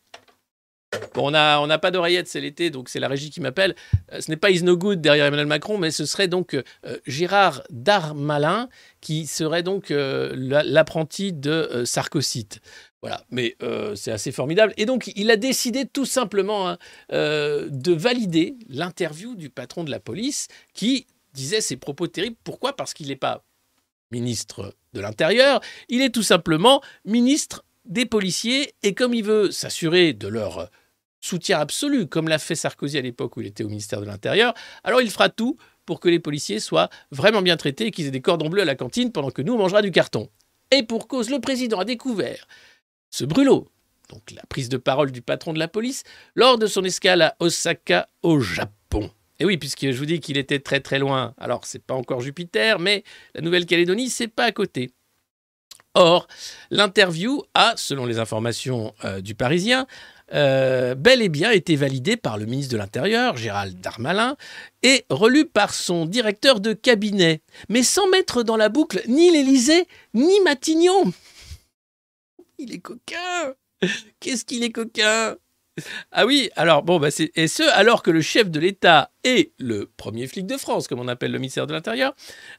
[1.16, 3.76] On n'a on a pas d'oreillette, c'est l'été, donc c'est la régie qui m'appelle.
[4.12, 4.64] Euh, ce n'est pas Is
[4.98, 6.64] derrière Emmanuel Macron, mais ce serait donc euh,
[7.06, 8.70] Gérard Darmalin
[9.02, 12.60] qui serait donc euh, l'apprenti de Sarkozyte.
[13.02, 13.58] Voilà, mais
[13.96, 14.76] c'est assez formidable.
[14.78, 16.78] Et donc, il a décidé tout simplement hein,
[17.10, 22.36] de valider l'interview du patron de la police qui disait ces propos terribles.
[22.44, 22.76] Pourquoi?
[22.76, 23.44] Parce qu'il n'est pas
[24.12, 30.14] ministre de l'Intérieur, il est tout simplement ministre des policiers et comme il veut s'assurer
[30.14, 30.70] de leur
[31.22, 34.54] soutien absolu, comme l'a fait Sarkozy à l'époque où il était au ministère de l'Intérieur,
[34.84, 38.12] alors il fera tout pour que les policiers soient vraiment bien traités et qu'ils aient
[38.12, 40.30] des cordons bleus à la cantine pendant que nous, on du carton.
[40.72, 42.48] Et pour cause, le président a découvert
[43.10, 43.68] ce brûlot,
[44.10, 46.04] donc la prise de parole du patron de la police,
[46.36, 49.12] lors de son escale à Osaka, au Japon.
[49.40, 51.34] Et oui, puisque je vous dis qu'il était très très loin.
[51.38, 53.04] Alors, c'est pas encore Jupiter, mais
[53.34, 54.92] la Nouvelle-Calédonie, c'est pas à côté.
[55.94, 56.28] Or,
[56.70, 59.88] l'interview a, selon les informations euh, du Parisien,
[60.34, 64.38] euh, bel et bien été validé par le ministre de l'Intérieur, Gérald Darmalin,
[64.84, 69.88] et relu par son directeur de cabinet, mais sans mettre dans la boucle ni l'Élysée,
[70.14, 71.12] ni Matignon.
[72.58, 73.54] Il est coquin
[74.20, 75.36] Qu'est-ce qu'il est coquin?
[76.12, 79.90] Ah oui, alors bon, bah et ce alors que le chef de l'État et le
[79.98, 82.14] premier flic de France, comme on appelle le ministère de l'Intérieur,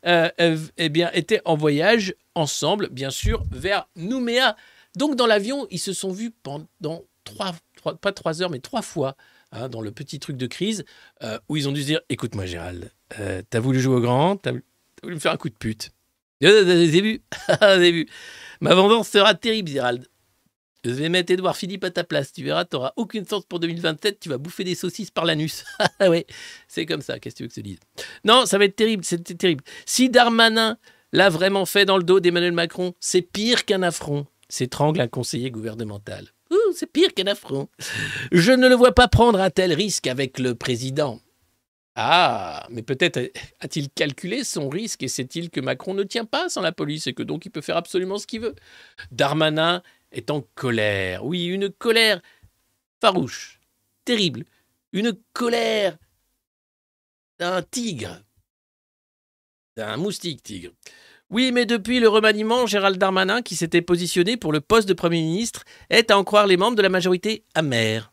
[0.06, 0.30] euh,
[0.76, 4.56] eh bien étaient en voyage ensemble, bien sûr, vers Nouméa.
[4.96, 7.54] Donc dans l'avion, ils se sont vus pendant trois,
[8.00, 9.16] pas trois heures, mais trois fois,
[9.50, 10.84] hein, dans le petit truc de crise,
[11.22, 14.36] euh, où ils ont dû se dire Écoute-moi, Gérald, euh, t'as voulu jouer au grand,
[14.36, 14.52] t'as
[15.02, 15.90] voulu me faire un coup de pute.
[16.40, 17.22] Début,
[17.78, 18.08] début.
[18.60, 20.06] Ma vengeance sera terrible, Gérald.
[20.84, 22.32] Je vais mettre Édouard Philippe à ta place.
[22.32, 24.18] Tu verras, tu n'auras aucune chance pour 2027.
[24.18, 25.64] Tu vas bouffer des saucisses par l'anus.
[25.78, 26.26] Ah ouais,
[26.66, 27.20] c'est comme ça.
[27.20, 27.78] Qu'est-ce que tu veux que je te dise?
[28.24, 29.04] Non, ça va être terrible.
[29.04, 29.62] C'était terrible.
[29.86, 30.76] Si Darmanin
[31.12, 34.26] l'a vraiment fait dans le dos d'Emmanuel Macron, c'est pire qu'un affront.
[34.48, 36.28] S'étrangle un conseiller gouvernemental.
[36.74, 37.68] C'est pire qu'un affront.
[38.30, 41.20] Je ne le vois pas prendre un tel risque avec le président.
[41.94, 43.18] Ah, mais peut-être
[43.60, 47.12] a-t-il calculé son risque et sait-il que Macron ne tient pas sans la police et
[47.12, 48.54] que donc il peut faire absolument ce qu'il veut.
[49.10, 51.24] Darmanin est en colère.
[51.24, 52.22] Oui, une colère
[53.00, 53.60] farouche,
[54.06, 54.44] terrible.
[54.92, 55.98] Une colère
[57.38, 58.22] d'un tigre.
[59.76, 60.72] D'un moustique tigre.
[61.32, 65.22] Oui, mais depuis le remaniement, Gérald Darmanin, qui s'était positionné pour le poste de Premier
[65.22, 68.12] ministre, est, à en croire les membres de la majorité, amer.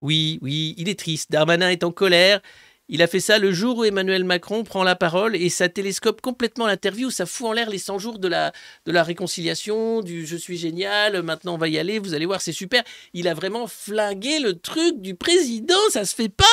[0.00, 1.30] Oui, oui, il est triste.
[1.30, 2.40] Darmanin est en colère
[2.88, 6.20] il a fait ça le jour où Emmanuel Macron prend la parole et ça télescope
[6.20, 8.52] complètement l'interview, ça fout en l'air les 100 jours de la,
[8.86, 12.40] de la réconciliation, du je suis génial, maintenant on va y aller, vous allez voir,
[12.40, 12.84] c'est super.
[13.12, 16.44] Il a vraiment flingué le truc du président, ça se fait pas.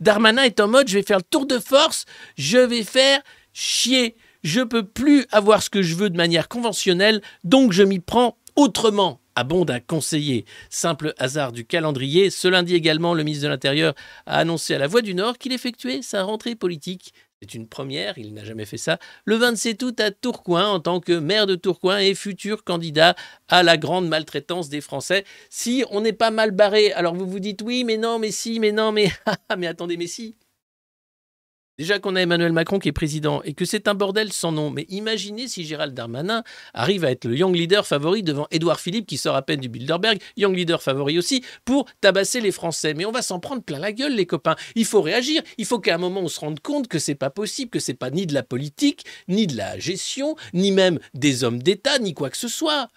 [0.00, 2.04] Darmanin est en mode je vais faire le tour de force,
[2.36, 3.22] je vais faire
[3.54, 4.14] chier.
[4.42, 8.36] Je peux plus avoir ce que je veux de manière conventionnelle, donc je m'y prends
[8.56, 10.44] autrement abonde un conseiller.
[10.68, 13.94] Simple hasard du calendrier, ce lundi également, le ministre de l'Intérieur
[14.26, 17.14] a annoncé à la Voix du Nord qu'il effectuait sa rentrée politique.
[17.40, 18.98] C'est une première, il n'a jamais fait ça.
[19.24, 23.16] Le 27 août à Tourcoing, en tant que maire de Tourcoing et futur candidat
[23.48, 25.24] à la grande maltraitance des Français.
[25.50, 28.60] Si on n'est pas mal barré, alors vous vous dites oui, mais non, mais si,
[28.60, 29.10] mais non, mais
[29.58, 30.36] mais attendez, mais si.
[31.78, 34.70] Déjà qu'on a Emmanuel Macron qui est président et que c'est un bordel sans nom,
[34.70, 39.06] mais imaginez si Gérald Darmanin arrive à être le young leader favori devant Édouard Philippe
[39.06, 42.92] qui sort à peine du Bilderberg, young leader favori aussi, pour tabasser les Français.
[42.92, 44.56] Mais on va s'en prendre plein la gueule, les copains.
[44.74, 45.42] Il faut réagir.
[45.56, 47.94] Il faut qu'à un moment on se rende compte que c'est pas possible, que c'est
[47.94, 52.12] pas ni de la politique, ni de la gestion, ni même des hommes d'État, ni
[52.12, 52.88] quoi que ce soit.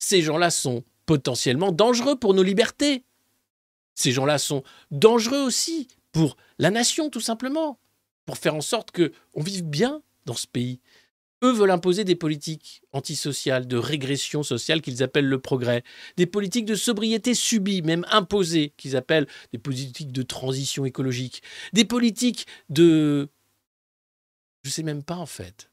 [0.00, 3.04] Ces gens-là sont potentiellement dangereux pour nos libertés.
[3.94, 7.78] Ces gens-là sont dangereux aussi pour la nation, tout simplement
[8.26, 10.80] pour faire en sorte que on vive bien dans ce pays.
[11.42, 15.82] Eux veulent imposer des politiques antisociales, de régression sociale qu'ils appellent le progrès,
[16.16, 21.84] des politiques de sobriété subie, même imposées, qu'ils appellent des politiques de transition écologique, des
[21.84, 23.28] politiques de...
[24.62, 25.70] Je sais même pas en fait.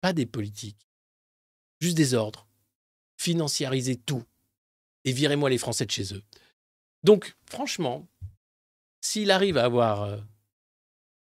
[0.00, 0.86] Pas des politiques,
[1.80, 2.46] juste des ordres.
[3.16, 4.22] Financiariser tout.
[5.04, 6.22] Et virez-moi les Français de chez eux.
[7.02, 8.06] Donc, franchement,
[9.00, 10.16] s'il arrive à avoir euh,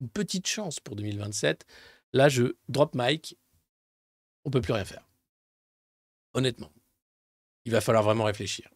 [0.09, 1.67] petite chance pour 2027.
[2.13, 3.37] Là, je drop mic,
[4.45, 5.09] on peut plus rien faire.
[6.35, 6.73] Honnêtement,
[7.65, 8.69] il va falloir vraiment réfléchir.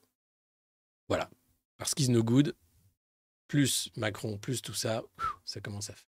[1.09, 1.31] Voilà.
[1.77, 2.55] Parce qu'ils no good,
[3.49, 5.03] plus Macron, plus tout ça,
[5.45, 6.09] ça commence à faire.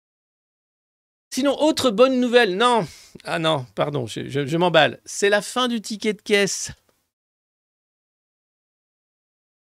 [1.31, 2.87] Sinon, autre bonne nouvelle, non,
[3.25, 5.01] ah non, pardon, je m'emballe.
[5.05, 6.73] C'est la fin du ticket de caisse.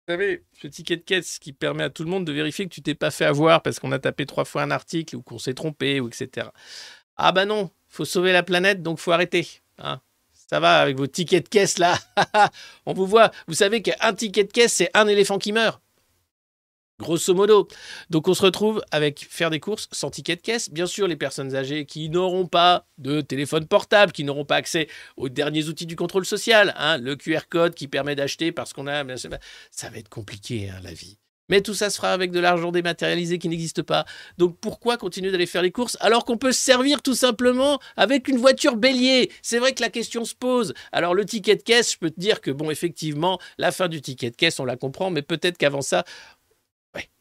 [0.08, 2.74] Vous savez, ce ticket de caisse qui permet à tout le monde de vérifier que
[2.74, 5.38] tu t'es pas fait avoir parce qu'on a tapé trois fois un article ou qu'on
[5.38, 6.48] s'est trompé ou etc.
[7.16, 9.46] Ah bah non, faut sauver la planète donc faut arrêter.
[9.78, 10.00] Hein.
[10.32, 11.96] Ça va avec vos tickets de caisse là.
[12.86, 13.30] On vous voit.
[13.46, 15.80] Vous savez qu'un ticket de caisse c'est un éléphant qui meurt
[17.02, 17.68] grosso modo.
[18.08, 20.70] Donc on se retrouve avec faire des courses sans ticket de caisse.
[20.70, 24.88] Bien sûr, les personnes âgées qui n'auront pas de téléphone portable, qui n'auront pas accès
[25.16, 28.86] aux derniers outils du contrôle social, hein, le QR code qui permet d'acheter parce qu'on
[28.86, 29.02] a...
[29.70, 31.18] Ça va être compliqué, hein, la vie.
[31.48, 34.06] Mais tout ça se fera avec de l'argent dématérialisé qui n'existe pas.
[34.38, 38.28] Donc pourquoi continuer d'aller faire les courses alors qu'on peut se servir tout simplement avec
[38.28, 39.30] une voiture bélier?
[39.42, 40.72] C'est vrai que la question se pose.
[40.92, 44.00] Alors le ticket de caisse, je peux te dire que bon, effectivement, la fin du
[44.00, 46.04] ticket de caisse, on la comprend, mais peut-être qu'avant ça,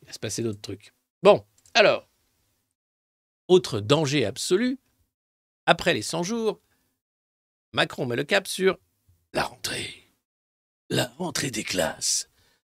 [0.09, 0.93] se passer d'autres trucs.
[1.23, 2.09] Bon, alors,
[3.47, 4.79] autre danger absolu,
[5.65, 6.61] après les 100 jours,
[7.73, 8.77] Macron met le cap sur
[9.33, 10.13] la rentrée.
[10.89, 12.29] La rentrée des classes.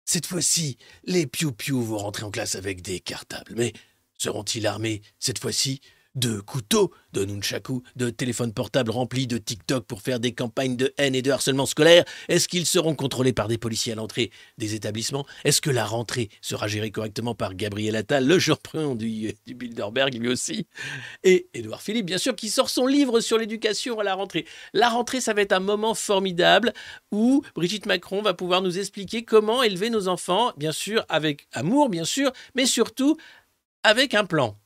[0.04, 3.54] Cette fois-ci, les piou-piou vont rentrer en classe avec des cartables.
[3.56, 3.72] Mais
[4.16, 5.80] seront-ils armés cette fois-ci?
[6.16, 10.92] De couteaux, de nunchaku, de téléphones portables remplis de TikTok pour faire des campagnes de
[10.98, 12.04] haine et de harcèlement scolaire.
[12.28, 15.26] Est-ce qu'ils seront contrôlés par des policiers à l'entrée des établissements?
[15.44, 20.14] Est-ce que la rentrée sera gérée correctement par Gabriel Attal, le champion du, du Bilderberg
[20.14, 20.66] lui aussi?
[21.22, 24.46] Et Édouard Philippe, bien sûr, qui sort son livre sur l'éducation à la rentrée.
[24.72, 26.72] La rentrée, ça va être un moment formidable
[27.12, 31.88] où Brigitte Macron va pouvoir nous expliquer comment élever nos enfants, bien sûr, avec amour,
[31.88, 33.16] bien sûr, mais surtout
[33.82, 34.58] avec un plan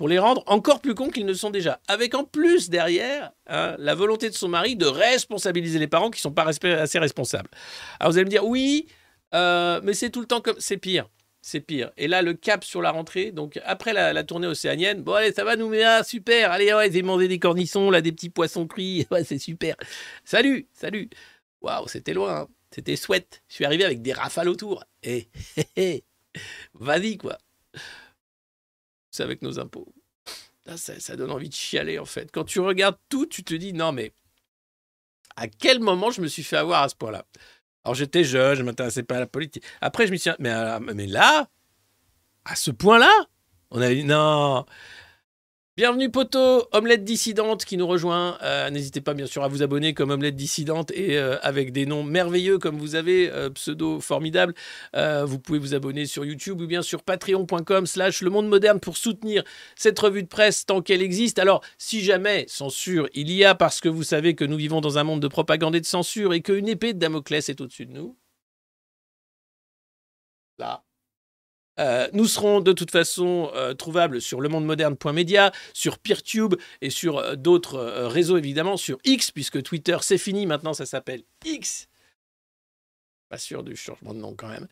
[0.00, 1.78] pour les rendre encore plus cons qu'ils ne sont déjà.
[1.86, 6.16] Avec en plus derrière hein, la volonté de son mari de responsabiliser les parents qui
[6.16, 7.50] ne sont pas assez responsables.
[7.98, 8.86] Alors vous allez me dire, oui,
[9.34, 10.56] euh, mais c'est tout le temps comme...
[10.58, 11.10] C'est pire.
[11.42, 11.90] C'est pire.
[11.98, 15.44] Et là, le cap sur la rentrée, donc après la, tournée océanienne, bon allez, ça
[15.44, 18.66] va nous mettre, ah, super, allez, ouais, j'ai mangé des cornissons, là, des petits poissons
[18.66, 19.76] cuits, c'est super.
[20.24, 21.10] Salut, salut.
[21.60, 22.40] Waouh, c'était loin.
[22.40, 22.48] Hein.
[22.70, 23.42] C'était chouette.
[23.50, 24.82] Je suis arrivé avec des rafales autour.
[25.02, 25.28] Et
[26.72, 27.36] vas-y, quoi.
[29.20, 29.92] Avec nos impôts.
[30.76, 32.30] Ça, ça, donne envie de chialer, en fait.
[32.30, 34.12] Quand tu regardes tout, tu te dis, non, mais
[35.36, 37.24] à quel moment je me suis fait avoir à ce point-là?
[37.84, 39.64] Alors, j'étais jeune, je ne m'intéressais pas à la politique.
[39.80, 41.48] Après, je me suis mais, euh, mais là,
[42.44, 43.10] à ce point-là,
[43.70, 44.66] on a dit, non,
[45.80, 48.36] Bienvenue Poto, Omelette Dissidente qui nous rejoint.
[48.42, 51.86] Euh, n'hésitez pas bien sûr à vous abonner comme Omelette Dissidente et euh, avec des
[51.86, 54.52] noms merveilleux comme vous avez, euh, pseudo formidable.
[54.92, 58.98] vous pouvez vous abonner sur YouTube ou bien sur patreon.com slash le monde moderne pour
[58.98, 59.42] soutenir
[59.74, 61.38] cette revue de presse tant qu'elle existe.
[61.38, 64.98] Alors si jamais censure il y a parce que vous savez que nous vivons dans
[64.98, 67.92] un monde de propagande et de censure et qu'une épée de Damoclès est au-dessus de
[67.92, 68.18] nous.
[70.58, 70.84] Là,
[71.78, 77.36] euh, nous serons de toute façon euh, trouvables sur lemondemoderne.media, sur Peertube et sur euh,
[77.36, 81.88] d'autres réseaux évidemment, sur X, puisque Twitter c'est fini, maintenant ça s'appelle X.
[83.28, 84.66] Pas sûr du changement de nom quand même.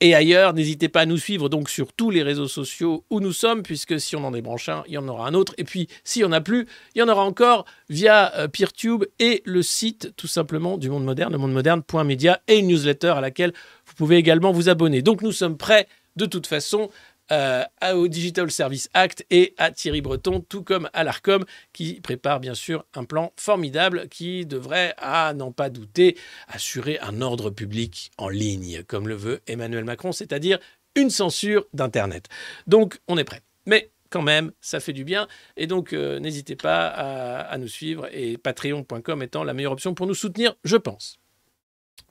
[0.00, 3.32] et ailleurs, n'hésitez pas à nous suivre donc sur tous les réseaux sociaux où nous
[3.32, 5.54] sommes, puisque si on en débranche un, il y en aura un autre.
[5.58, 9.42] Et puis, s'il n'y en a plus, il y en aura encore via Peertube et
[9.44, 13.52] le site tout simplement du monde moderne, le moderne.media et une newsletter à laquelle
[13.98, 15.02] pouvez également vous abonner.
[15.02, 16.88] Donc nous sommes prêts de toute façon
[17.30, 22.40] euh, au Digital Service Act et à Thierry Breton, tout comme à l'ARCOM, qui prépare
[22.40, 28.12] bien sûr un plan formidable qui devrait, à n'en pas douter, assurer un ordre public
[28.16, 30.58] en ligne, comme le veut Emmanuel Macron, c'est-à-dire
[30.94, 32.28] une censure d'Internet.
[32.66, 33.42] Donc on est prêt.
[33.66, 35.28] Mais quand même, ça fait du bien.
[35.58, 39.92] Et donc, euh, n'hésitez pas à, à, nous suivre et patreon.com étant la meilleure option
[39.92, 41.18] pour nous soutenir, je pense,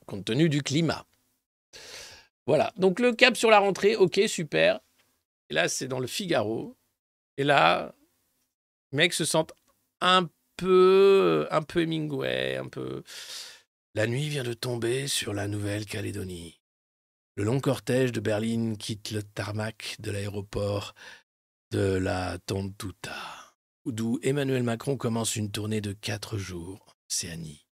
[0.05, 1.05] compte tenu du climat.
[2.45, 4.79] Voilà, donc le cap sur la rentrée, ok, super.
[5.49, 6.77] Et là, c'est dans le Figaro.
[7.37, 7.93] Et là,
[8.91, 9.53] les mecs se sentent
[10.01, 13.03] un peu, un peu Hemingway, un peu.
[13.95, 16.59] La nuit vient de tomber sur la Nouvelle-Calédonie.
[17.35, 20.95] Le long cortège de Berlin quitte le tarmac de l'aéroport
[21.71, 27.67] de la Tontuta, d'où Emmanuel Macron commence une tournée de quatre jours en Océanie.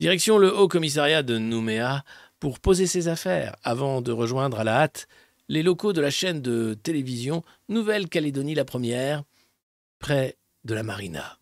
[0.00, 2.04] Direction le Haut Commissariat de Nouméa
[2.40, 5.06] pour poser ses affaires avant de rejoindre à la hâte
[5.48, 9.24] les locaux de la chaîne de télévision Nouvelle-Calédonie la Première,
[9.98, 11.38] près de la Marina.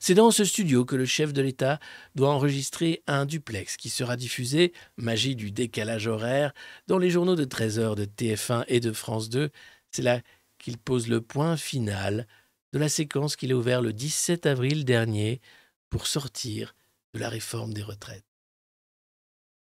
[0.00, 1.78] C'est dans ce studio que le chef de l'État
[2.14, 6.52] doit enregistrer un duplex qui sera diffusé, magie du décalage horaire,
[6.86, 9.50] dans les journaux de 13h de TF1 et de France 2.
[9.90, 10.20] C'est là
[10.58, 12.26] qu'il pose le point final
[12.72, 15.40] de la séquence qu'il a ouverte le 17 avril dernier
[15.88, 16.74] pour sortir
[17.14, 18.27] de la réforme des retraites.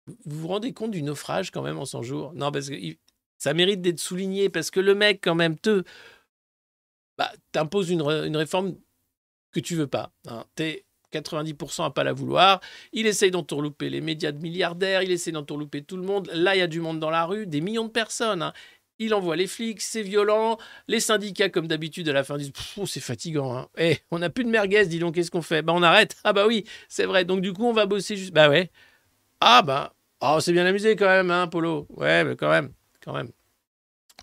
[0.08, 2.34] Vous vous rendez compte du naufrage quand même en 100 jours?
[2.34, 2.76] Non, parce que
[3.38, 5.84] ça mérite d'être souligné parce que le mec quand même te
[7.18, 8.76] bah, t'impose une, une, réforme
[9.52, 10.12] que tu veux pas.
[10.28, 10.46] Hein.
[10.56, 12.60] T'es 90% à pas la vouloir.
[12.92, 16.30] Il essaye d'entourlouper les médias de milliardaires, il essaye d'entourlouper tout le monde.
[16.34, 18.42] Là, il y a du monde dans la rue, des millions de personnes.
[18.42, 18.54] Hein.
[19.00, 20.58] Il envoie les flics, c'est violent.
[20.88, 22.54] Les syndicats, comme d'habitude, à la fin disent
[22.86, 23.56] c'est fatigant.
[23.58, 23.68] Hein.
[23.78, 25.62] Eh, on n'a plus de merguez, dis donc, qu'est-ce qu'on fait?
[25.62, 26.16] Bah, on arrête.
[26.24, 27.26] Ah, bah oui, c'est vrai.
[27.26, 28.34] Donc, du coup, on va bosser juste.
[28.34, 28.72] Bah, ouais.
[29.42, 29.95] Ah, bah,
[30.28, 31.88] Oh, c'est bien amusé quand même, hein, Polo.
[31.90, 33.30] Ouais, mais quand même, quand même.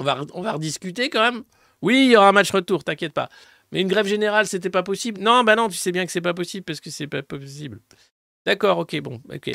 [0.01, 1.45] On va, on rediscuter quand même.
[1.81, 3.29] Oui, il y aura un match retour, t'inquiète pas.
[3.71, 5.21] Mais une grève générale, c'était pas possible?
[5.21, 7.81] Non, bah non, tu sais bien que c'est pas possible parce que c'est pas possible.
[8.45, 9.53] D'accord, ok, bon, ok.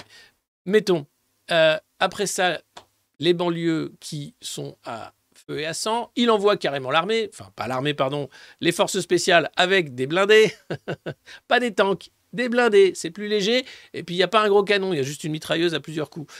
[0.65, 1.05] Mettons.
[1.51, 2.61] Euh, après ça,
[3.19, 7.67] les banlieues qui sont à feu et à sang, il envoie carrément l'armée, enfin pas
[7.67, 8.29] l'armée, pardon,
[8.59, 10.53] les forces spéciales avec des blindés,
[11.47, 14.49] pas des tanks, des blindés, c'est plus léger, et puis il n'y a pas un
[14.49, 16.33] gros canon, il y a juste une mitrailleuse à plusieurs coups.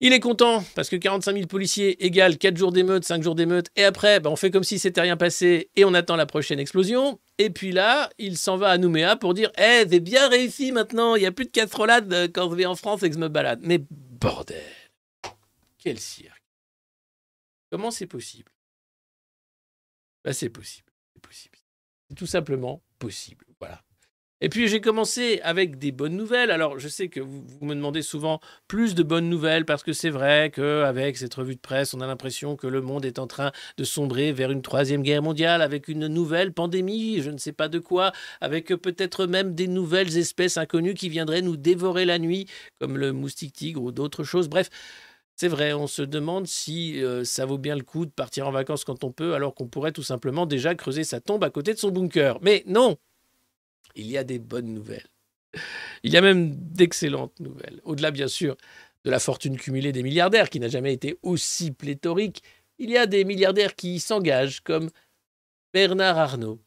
[0.00, 3.68] Il est content parce que 45 000 policiers égale 4 jours d'émeute, 5 jours d'émeute,
[3.76, 6.58] et après, bah, on fait comme si c'était rien passé et on attend la prochaine
[6.58, 7.18] explosion.
[7.38, 11.14] Et puis là, il s'en va à Nouméa pour dire Eh, c'est bien réussi maintenant,
[11.14, 13.20] il n'y a plus de casserolade euh, quand je vais en France et que je
[13.20, 13.60] me balade.
[13.62, 14.62] Mais bordel
[15.78, 16.42] Quel cirque
[17.70, 18.52] Comment c'est possible?
[20.24, 20.92] Bah, C'est possible.
[21.14, 21.58] C'est possible.
[22.08, 23.46] C'est tout simplement possible.
[23.60, 23.82] Voilà.
[24.42, 26.50] Et puis j'ai commencé avec des bonnes nouvelles.
[26.50, 30.10] Alors je sais que vous, me demandez souvent plus de bonnes nouvelles parce que c'est
[30.10, 33.50] vrai qu'avec cette revue de presse, on a l'impression que le monde est en train
[33.78, 37.68] de sombrer vers une troisième guerre mondiale avec une nouvelle pandémie, je ne sais pas
[37.68, 42.46] de quoi, avec peut-être même des nouvelles espèces inconnues qui viendraient nous dévorer la nuit,
[42.78, 44.48] comme le moustique tigre ou d'autres choses.
[44.48, 44.68] Bref.
[45.38, 48.50] C'est vrai, on se demande si euh, ça vaut bien le coup de partir en
[48.50, 51.74] vacances quand on peut, alors qu'on pourrait tout simplement déjà creuser sa tombe à côté
[51.74, 52.38] de son bunker.
[52.40, 52.96] Mais non,
[53.94, 55.06] il y a des bonnes nouvelles.
[56.02, 57.80] Il y a même d'excellentes nouvelles.
[57.84, 58.56] Au-delà, bien sûr,
[59.04, 62.42] de la fortune cumulée des milliardaires, qui n'a jamais été aussi pléthorique,
[62.78, 64.90] il y a des milliardaires qui s'engagent, comme
[65.72, 66.58] Bernard Arnault,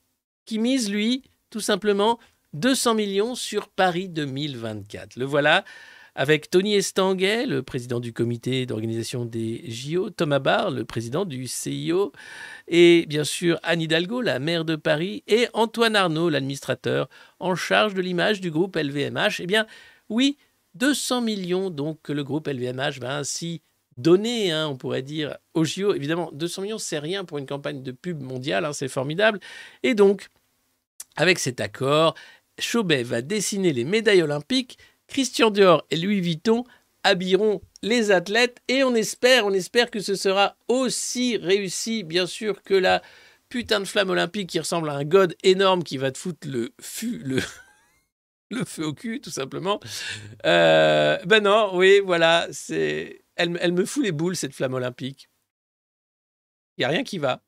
[0.46, 2.20] qui mise, lui, tout simplement,
[2.54, 5.18] 200 millions sur Paris 2024.
[5.18, 5.64] Le voilà
[6.20, 11.48] avec Tony Estanguet, le président du comité d'organisation des JO, Thomas Barr, le président du
[11.48, 12.12] CIO,
[12.68, 17.08] et bien sûr Anne Hidalgo, la maire de Paris, et Antoine Arnaud, l'administrateur
[17.40, 19.40] en charge de l'image du groupe LVMH.
[19.40, 19.66] Eh bien,
[20.10, 20.36] oui,
[20.74, 23.62] 200 millions donc que le groupe LVMH va ainsi
[23.96, 25.94] donner, hein, on pourrait dire, aux JO.
[25.94, 29.40] Évidemment, 200 millions, c'est rien pour une campagne de pub mondiale, hein, c'est formidable.
[29.84, 30.28] Et donc,
[31.16, 32.14] avec cet accord,
[32.60, 34.78] Chauvet va dessiner les médailles olympiques,
[35.10, 36.64] Christian Dior et Louis Vuitton
[37.04, 42.62] habilleront les athlètes et on espère, on espère que ce sera aussi réussi, bien sûr,
[42.64, 43.02] que la
[43.50, 46.74] putain de flamme olympique qui ressemble à un god énorme qui va te foutre le,
[47.04, 47.40] le,
[48.52, 49.80] le feu au cul, tout simplement.
[50.46, 55.30] Euh, ben non, oui, voilà, c'est, elle, elle me fout les boules, cette flamme olympique.
[56.78, 57.44] Il n'y a rien qui va.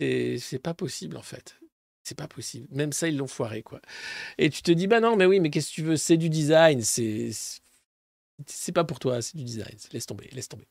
[0.00, 1.57] Et c'est pas possible, en fait.
[2.08, 2.66] C'est pas possible.
[2.70, 3.82] Même ça, ils l'ont foiré, quoi.
[4.38, 5.98] Et tu te dis, bah non, mais oui, mais qu'est-ce que tu veux?
[5.98, 6.80] C'est du design.
[6.80, 7.32] C'est
[8.46, 9.76] c'est pas pour toi, c'est du design.
[9.92, 10.66] Laisse tomber, laisse tomber.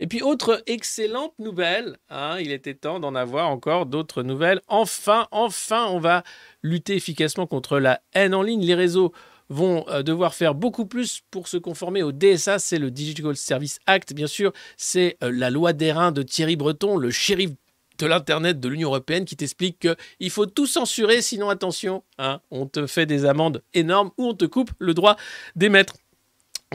[0.00, 4.60] Et puis, autre excellente nouvelle, hein, il était temps d'en avoir encore d'autres nouvelles.
[4.66, 6.24] Enfin, enfin, on va
[6.64, 8.64] lutter efficacement contre la haine en ligne.
[8.64, 9.12] Les réseaux
[9.48, 13.78] vont euh, devoir faire beaucoup plus pour se conformer au DSA, c'est le Digital Service
[13.86, 17.52] Act, bien sûr, c'est euh, la loi d'airain de Thierry Breton, le shérif
[17.98, 22.66] de l'Internet de l'Union européenne qui t'explique qu'il faut tout censurer, sinon attention, hein, on
[22.66, 25.16] te fait des amendes énormes ou on te coupe le droit
[25.54, 25.94] d'émettre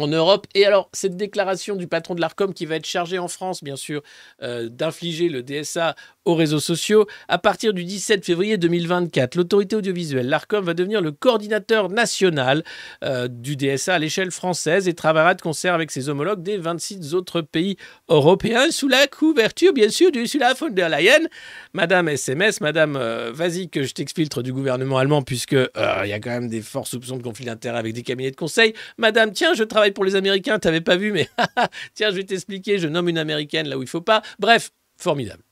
[0.02, 0.47] en Europe.
[0.56, 3.76] Et alors, cette déclaration du patron de l'ARCOM qui va être chargé en France, bien
[3.76, 4.02] sûr,
[4.41, 5.95] euh, d'infliger le DSA
[6.26, 11.12] aux réseaux sociaux, à partir du 17 février 2024, l'autorité audiovisuelle, l'ARCOM, va devenir le
[11.12, 12.64] coordinateur national
[13.04, 17.16] euh, du DSA à l'échelle française et travaillera de concert avec ses homologues des 26
[17.16, 17.78] autres pays
[18.08, 21.28] européens sous la couverture, bien sûr, du Ursula von der Leyen.
[21.74, 26.20] Madame SMS, Madame, euh, vas-y que je t'exfiltre du gouvernement allemand, puisque il y a
[26.20, 28.74] quand même des forts soupçons de conflit d'intérêts avec des cabinets de conseil.
[28.97, 31.30] Madame, tiens, je travaille pour les Américains, tu n'avais pas vu, mais
[31.94, 34.22] tiens, je vais t'expliquer, je nomme une Américaine là où il faut pas.
[34.39, 35.44] Bref, formidable.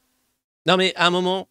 [0.65, 1.47] Non mais à un moment,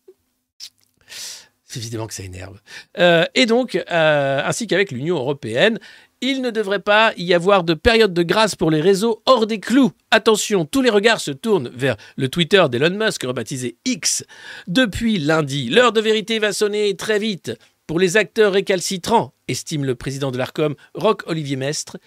[1.64, 2.61] c'est évidemment que ça énerve.
[2.99, 5.78] Euh, et donc, euh, ainsi qu'avec l'Union européenne,
[6.20, 9.61] il ne devrait pas y avoir de période de grâce pour les réseaux hors des
[9.61, 9.93] clous.
[10.11, 14.24] Attention, tous les regards se tournent vers le Twitter d'Elon Musk, rebaptisé X.
[14.66, 17.53] Depuis lundi, l'heure de vérité va sonner très vite.
[17.86, 21.99] Pour les acteurs récalcitrants, estime le président de l'ARCOM, Roch Olivier Mestre,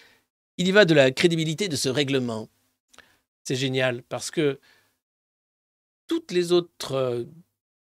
[0.61, 2.47] il y va de la crédibilité de ce règlement.
[3.43, 4.59] C'est génial parce que
[6.05, 7.23] toutes les autres euh,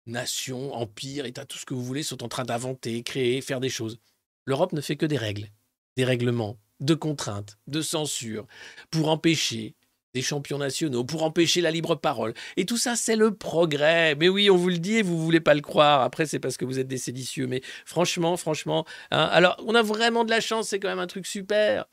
[0.06, 3.68] nations, empires, États, tout ce que vous voulez, sont en train d'inventer, créer, faire des
[3.70, 4.00] choses.
[4.46, 5.50] L'Europe ne fait que des règles,
[5.98, 8.48] des règlements, de contraintes, de censure,
[8.92, 9.76] pour empêcher
[10.14, 12.34] des champions nationaux pour empêcher la libre parole.
[12.56, 14.16] Et tout ça, c'est le progrès.
[14.16, 16.02] Mais oui, on vous le dit et vous voulez pas le croire.
[16.02, 17.48] Après, c'est parce que vous êtes des séditieux.
[17.48, 20.70] Mais franchement, franchement, hein, alors on a vraiment de la chance.
[20.70, 21.86] C'est quand même un truc super.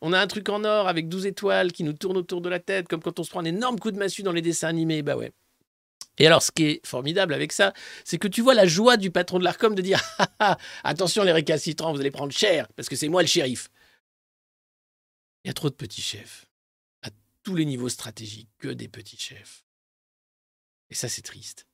[0.00, 2.60] On a un truc en or avec 12 étoiles qui nous tournent autour de la
[2.60, 5.02] tête, comme quand on se prend un énorme coup de massue dans les dessins animés.
[5.02, 5.32] Bah ouais.
[6.18, 7.74] Et alors, ce qui est formidable avec ça,
[8.04, 11.24] c'est que tu vois la joie du patron de l'ARCOM de dire ah, ah, attention
[11.24, 13.68] les récalcitrants, vous allez prendre cher, parce que c'est moi le shérif.
[15.44, 16.45] Il y a trop de petits chefs
[17.46, 19.64] tous les niveaux stratégiques, que des petits chefs.
[20.90, 21.68] Et ça, c'est triste.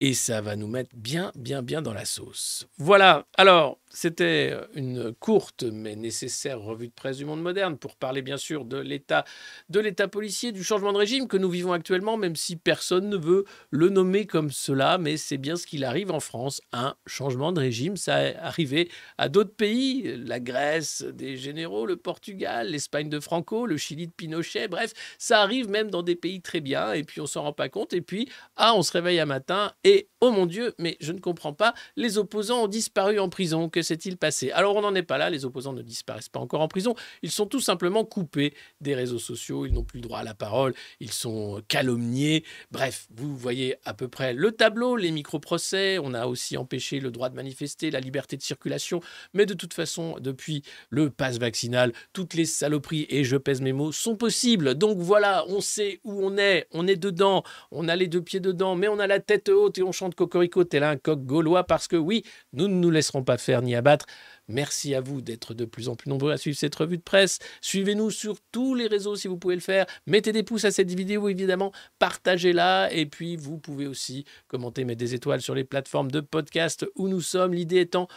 [0.00, 2.66] Et ça va nous mettre bien, bien, bien dans la sauce.
[2.78, 8.22] Voilà, alors, c'était une courte mais nécessaire revue de presse du monde moderne pour parler
[8.22, 9.24] bien sûr de l'état
[9.68, 13.16] de l'état policier, du changement de régime que nous vivons actuellement, même si personne ne
[13.16, 17.52] veut le nommer comme cela, mais c'est bien ce qu'il arrive en France, un changement
[17.52, 17.96] de régime.
[17.96, 23.66] Ça est arrivé à d'autres pays, la Grèce des généraux, le Portugal, l'Espagne de Franco,
[23.66, 27.20] le Chili de Pinochet, bref, ça arrive même dans des pays très bien, et puis
[27.20, 30.30] on s'en rend pas compte, et puis ah, on se réveille un matin et oh
[30.30, 33.68] mon Dieu, mais je ne comprends pas, les opposants ont disparu en prison.
[33.84, 34.50] S'est-il passé?
[34.50, 37.30] Alors on n'en est pas là, les opposants ne disparaissent pas encore en prison, ils
[37.30, 40.74] sont tout simplement coupés des réseaux sociaux, ils n'ont plus le droit à la parole,
[41.00, 42.44] ils sont calomniés.
[42.70, 47.10] Bref, vous voyez à peu près le tableau, les micro-procès, on a aussi empêché le
[47.10, 49.00] droit de manifester, la liberté de circulation,
[49.32, 53.72] mais de toute façon, depuis le pass vaccinal, toutes les saloperies, et je pèse mes
[53.72, 54.74] mots, sont possibles.
[54.74, 58.40] Donc voilà, on sait où on est, on est dedans, on a les deux pieds
[58.40, 61.64] dedans, mais on a la tête haute et on chante cocorico tel un coq gaulois
[61.64, 64.06] parce que oui, nous ne nous laisserons pas faire ni abattre.
[64.48, 67.38] Merci à vous d'être de plus en plus nombreux à suivre cette revue de presse.
[67.60, 69.86] Suivez-nous sur tous les réseaux si vous pouvez le faire.
[70.06, 74.98] Mettez des pouces à cette vidéo évidemment, partagez-la et puis vous pouvez aussi commenter, mettre
[74.98, 77.54] des étoiles sur les plateformes de podcast où nous sommes.
[77.54, 78.08] L'idée étant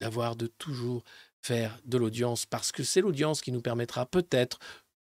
[0.00, 1.02] d'avoir de toujours
[1.40, 4.58] faire de l'audience parce que c'est l'audience qui nous permettra peut-être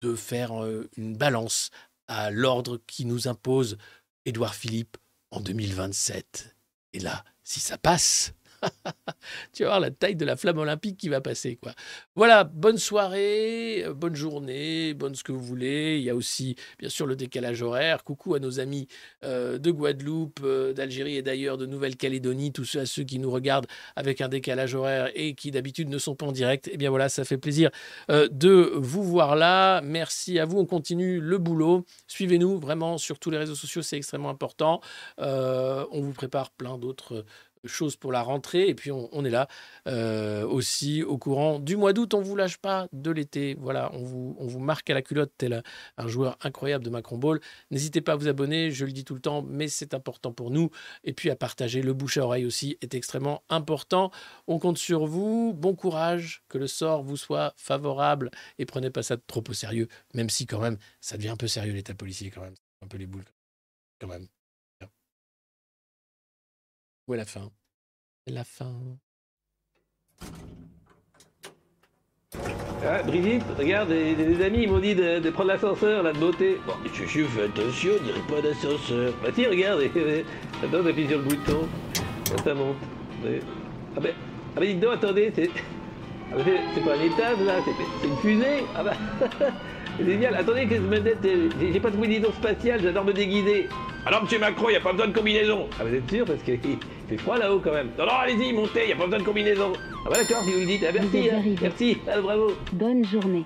[0.01, 1.69] de faire euh, une balance
[2.07, 3.77] à l'ordre qui nous impose
[4.25, 4.97] Édouard Philippe
[5.31, 6.55] en 2027.
[6.93, 8.33] Et là, si ça passe,
[9.53, 11.57] tu vas voir la taille de la flamme olympique qui va passer.
[11.61, 11.73] Quoi.
[12.15, 15.97] Voilà, bonne soirée, euh, bonne journée, bonne ce que vous voulez.
[15.97, 18.03] Il y a aussi, bien sûr, le décalage horaire.
[18.03, 18.87] Coucou à nos amis
[19.23, 23.31] euh, de Guadeloupe, euh, d'Algérie et d'ailleurs de Nouvelle-Calédonie, tous ceux à ceux qui nous
[23.31, 26.69] regardent avec un décalage horaire et qui d'habitude ne sont pas en direct.
[26.71, 27.69] Eh bien voilà, ça fait plaisir
[28.09, 29.81] de vous voir là.
[29.81, 30.59] Merci à vous.
[30.59, 31.85] On continue le boulot.
[32.07, 34.81] Suivez-nous vraiment sur tous les réseaux sociaux, c'est extrêmement important.
[35.17, 37.25] on vous prépare plein d'autres
[37.65, 38.67] chose pour la rentrée.
[38.67, 39.47] Et puis, on, est là
[39.87, 42.13] euh, aussi au courant du mois d'août.
[42.13, 43.55] On vous lâche pas de l'été.
[43.59, 45.63] Voilà, on vous, on vous marque à la culotte tel
[45.97, 47.39] un joueur incroyable de Macron Ball.
[47.71, 50.51] N'hésitez pas à vous abonner, je le dis tout le temps, mais c'est important pour
[50.51, 50.69] nous.
[51.03, 51.81] Et puis à partager.
[51.81, 54.11] Le bouche à oreille aussi est extrêmement important.
[54.47, 55.53] On compte sur vous.
[55.53, 59.87] Bon courage, que le sort vous soit favorable et prenez pas ça trop au sérieux,
[60.13, 62.55] même si quand même ça devient un peu sérieux l'état policier quand même.
[62.81, 63.25] Un peu les boules
[63.99, 64.27] quand même.
[67.07, 67.49] Où est la fin?
[68.27, 68.97] La fin.
[72.85, 76.57] Ah, Brigitte, regarde, des, amis m'ont dit de, prendre l'ascenseur, la de beauté.
[76.65, 79.13] Bon, je, je fais attention, on dirait pas d'ascenseur.
[79.21, 79.81] Bah tiens, regarde,
[80.63, 81.67] attends, t'appuies sur le bouton,
[82.43, 82.75] ça monte.
[83.95, 84.13] Ah ben,
[84.55, 85.49] ah ben dites donc, attendez, c'est...
[86.31, 88.63] Ah ben, c'est pas un étage là, c'est une fusée.
[88.75, 88.93] Ah bah,
[89.99, 90.35] génial.
[90.35, 91.19] Attendez que je me dette,
[91.59, 93.67] j'ai pas de combinaison spatiale, j'adore me déguiser.
[94.05, 95.67] Alors, monsieur Macron, il n'y a pas besoin de combinaison.
[95.79, 96.59] Ah, vous êtes sûr Parce qu'il
[97.09, 97.89] fait froid là-haut quand même.
[97.97, 99.73] Non, non, allez-y, montez, il n'y a pas besoin de combinaison.
[100.05, 100.85] Ah, bah d'accord, si vous le dites.
[100.87, 101.41] Ah, merci, hein.
[101.61, 102.51] merci, ah, bravo.
[102.73, 103.45] Bonne journée.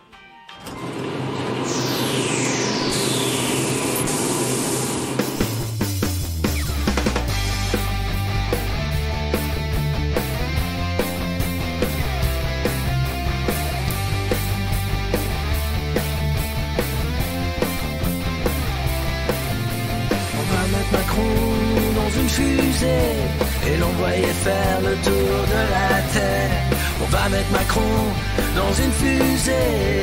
[28.56, 30.02] Dans une fusée,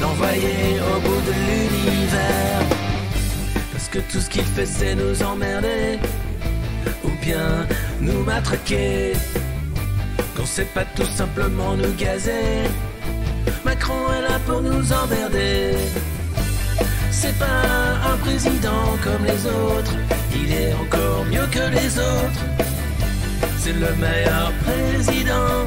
[0.00, 2.60] l'envoyer au bout de l'univers.
[3.72, 5.98] Parce que tout ce qu'il fait c'est nous emmerder,
[7.04, 7.66] ou bien
[8.00, 9.12] nous matraquer.
[10.36, 12.68] Qu'on sait pas tout simplement nous gazer.
[13.64, 15.76] Macron est là pour nous emmerder.
[17.10, 17.62] C'est pas
[18.12, 19.94] un président comme les autres
[20.44, 22.44] il est encore mieux que les autres.
[23.58, 25.66] C'est le meilleur président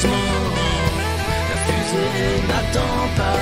[0.00, 3.38] La fusée n'attend pas.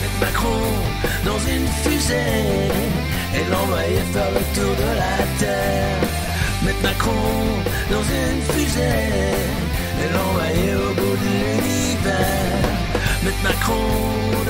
[0.00, 0.62] Mettre Macron
[1.24, 2.14] dans une fusée
[3.34, 6.08] et l'envoyer faire le tour de la Terre.
[6.64, 7.10] Mettre Macron
[7.90, 9.34] dans une fusée
[10.02, 12.68] et l'envoyer au bout de l'univers.
[13.24, 13.90] Mettre Macron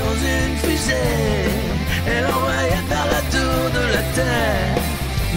[0.01, 4.77] dans une fusée et l'envoyer faire la tour de la Terre.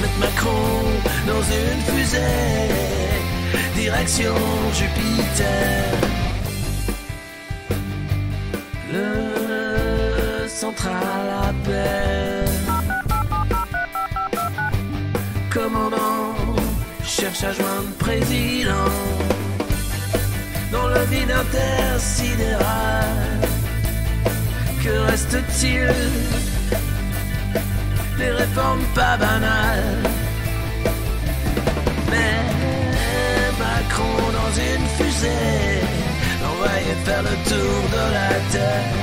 [0.02, 0.84] Mettre Macron
[1.26, 2.70] dans une fusée,
[3.76, 4.36] direction
[4.74, 5.84] Jupiter.
[8.94, 12.46] Le central appelle.
[15.52, 16.36] Commandant
[17.04, 18.92] cherche à joindre président
[20.72, 23.08] dans le vide intersidéral.
[24.84, 25.92] Que reste-t-il
[28.18, 30.04] des réformes pas banales.
[32.12, 32.40] Mais
[33.60, 35.82] Macron dans une fusée,
[36.42, 38.94] l'envoyé faire le tour de la terre.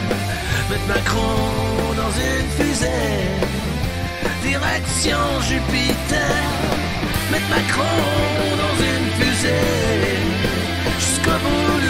[0.71, 1.37] Mettre Macron
[2.01, 3.27] dans une fusée,
[4.43, 6.37] direction Jupiter.
[7.31, 7.97] Mettre Macron
[8.63, 10.19] dans une fusée,
[10.99, 11.84] jusqu'au bout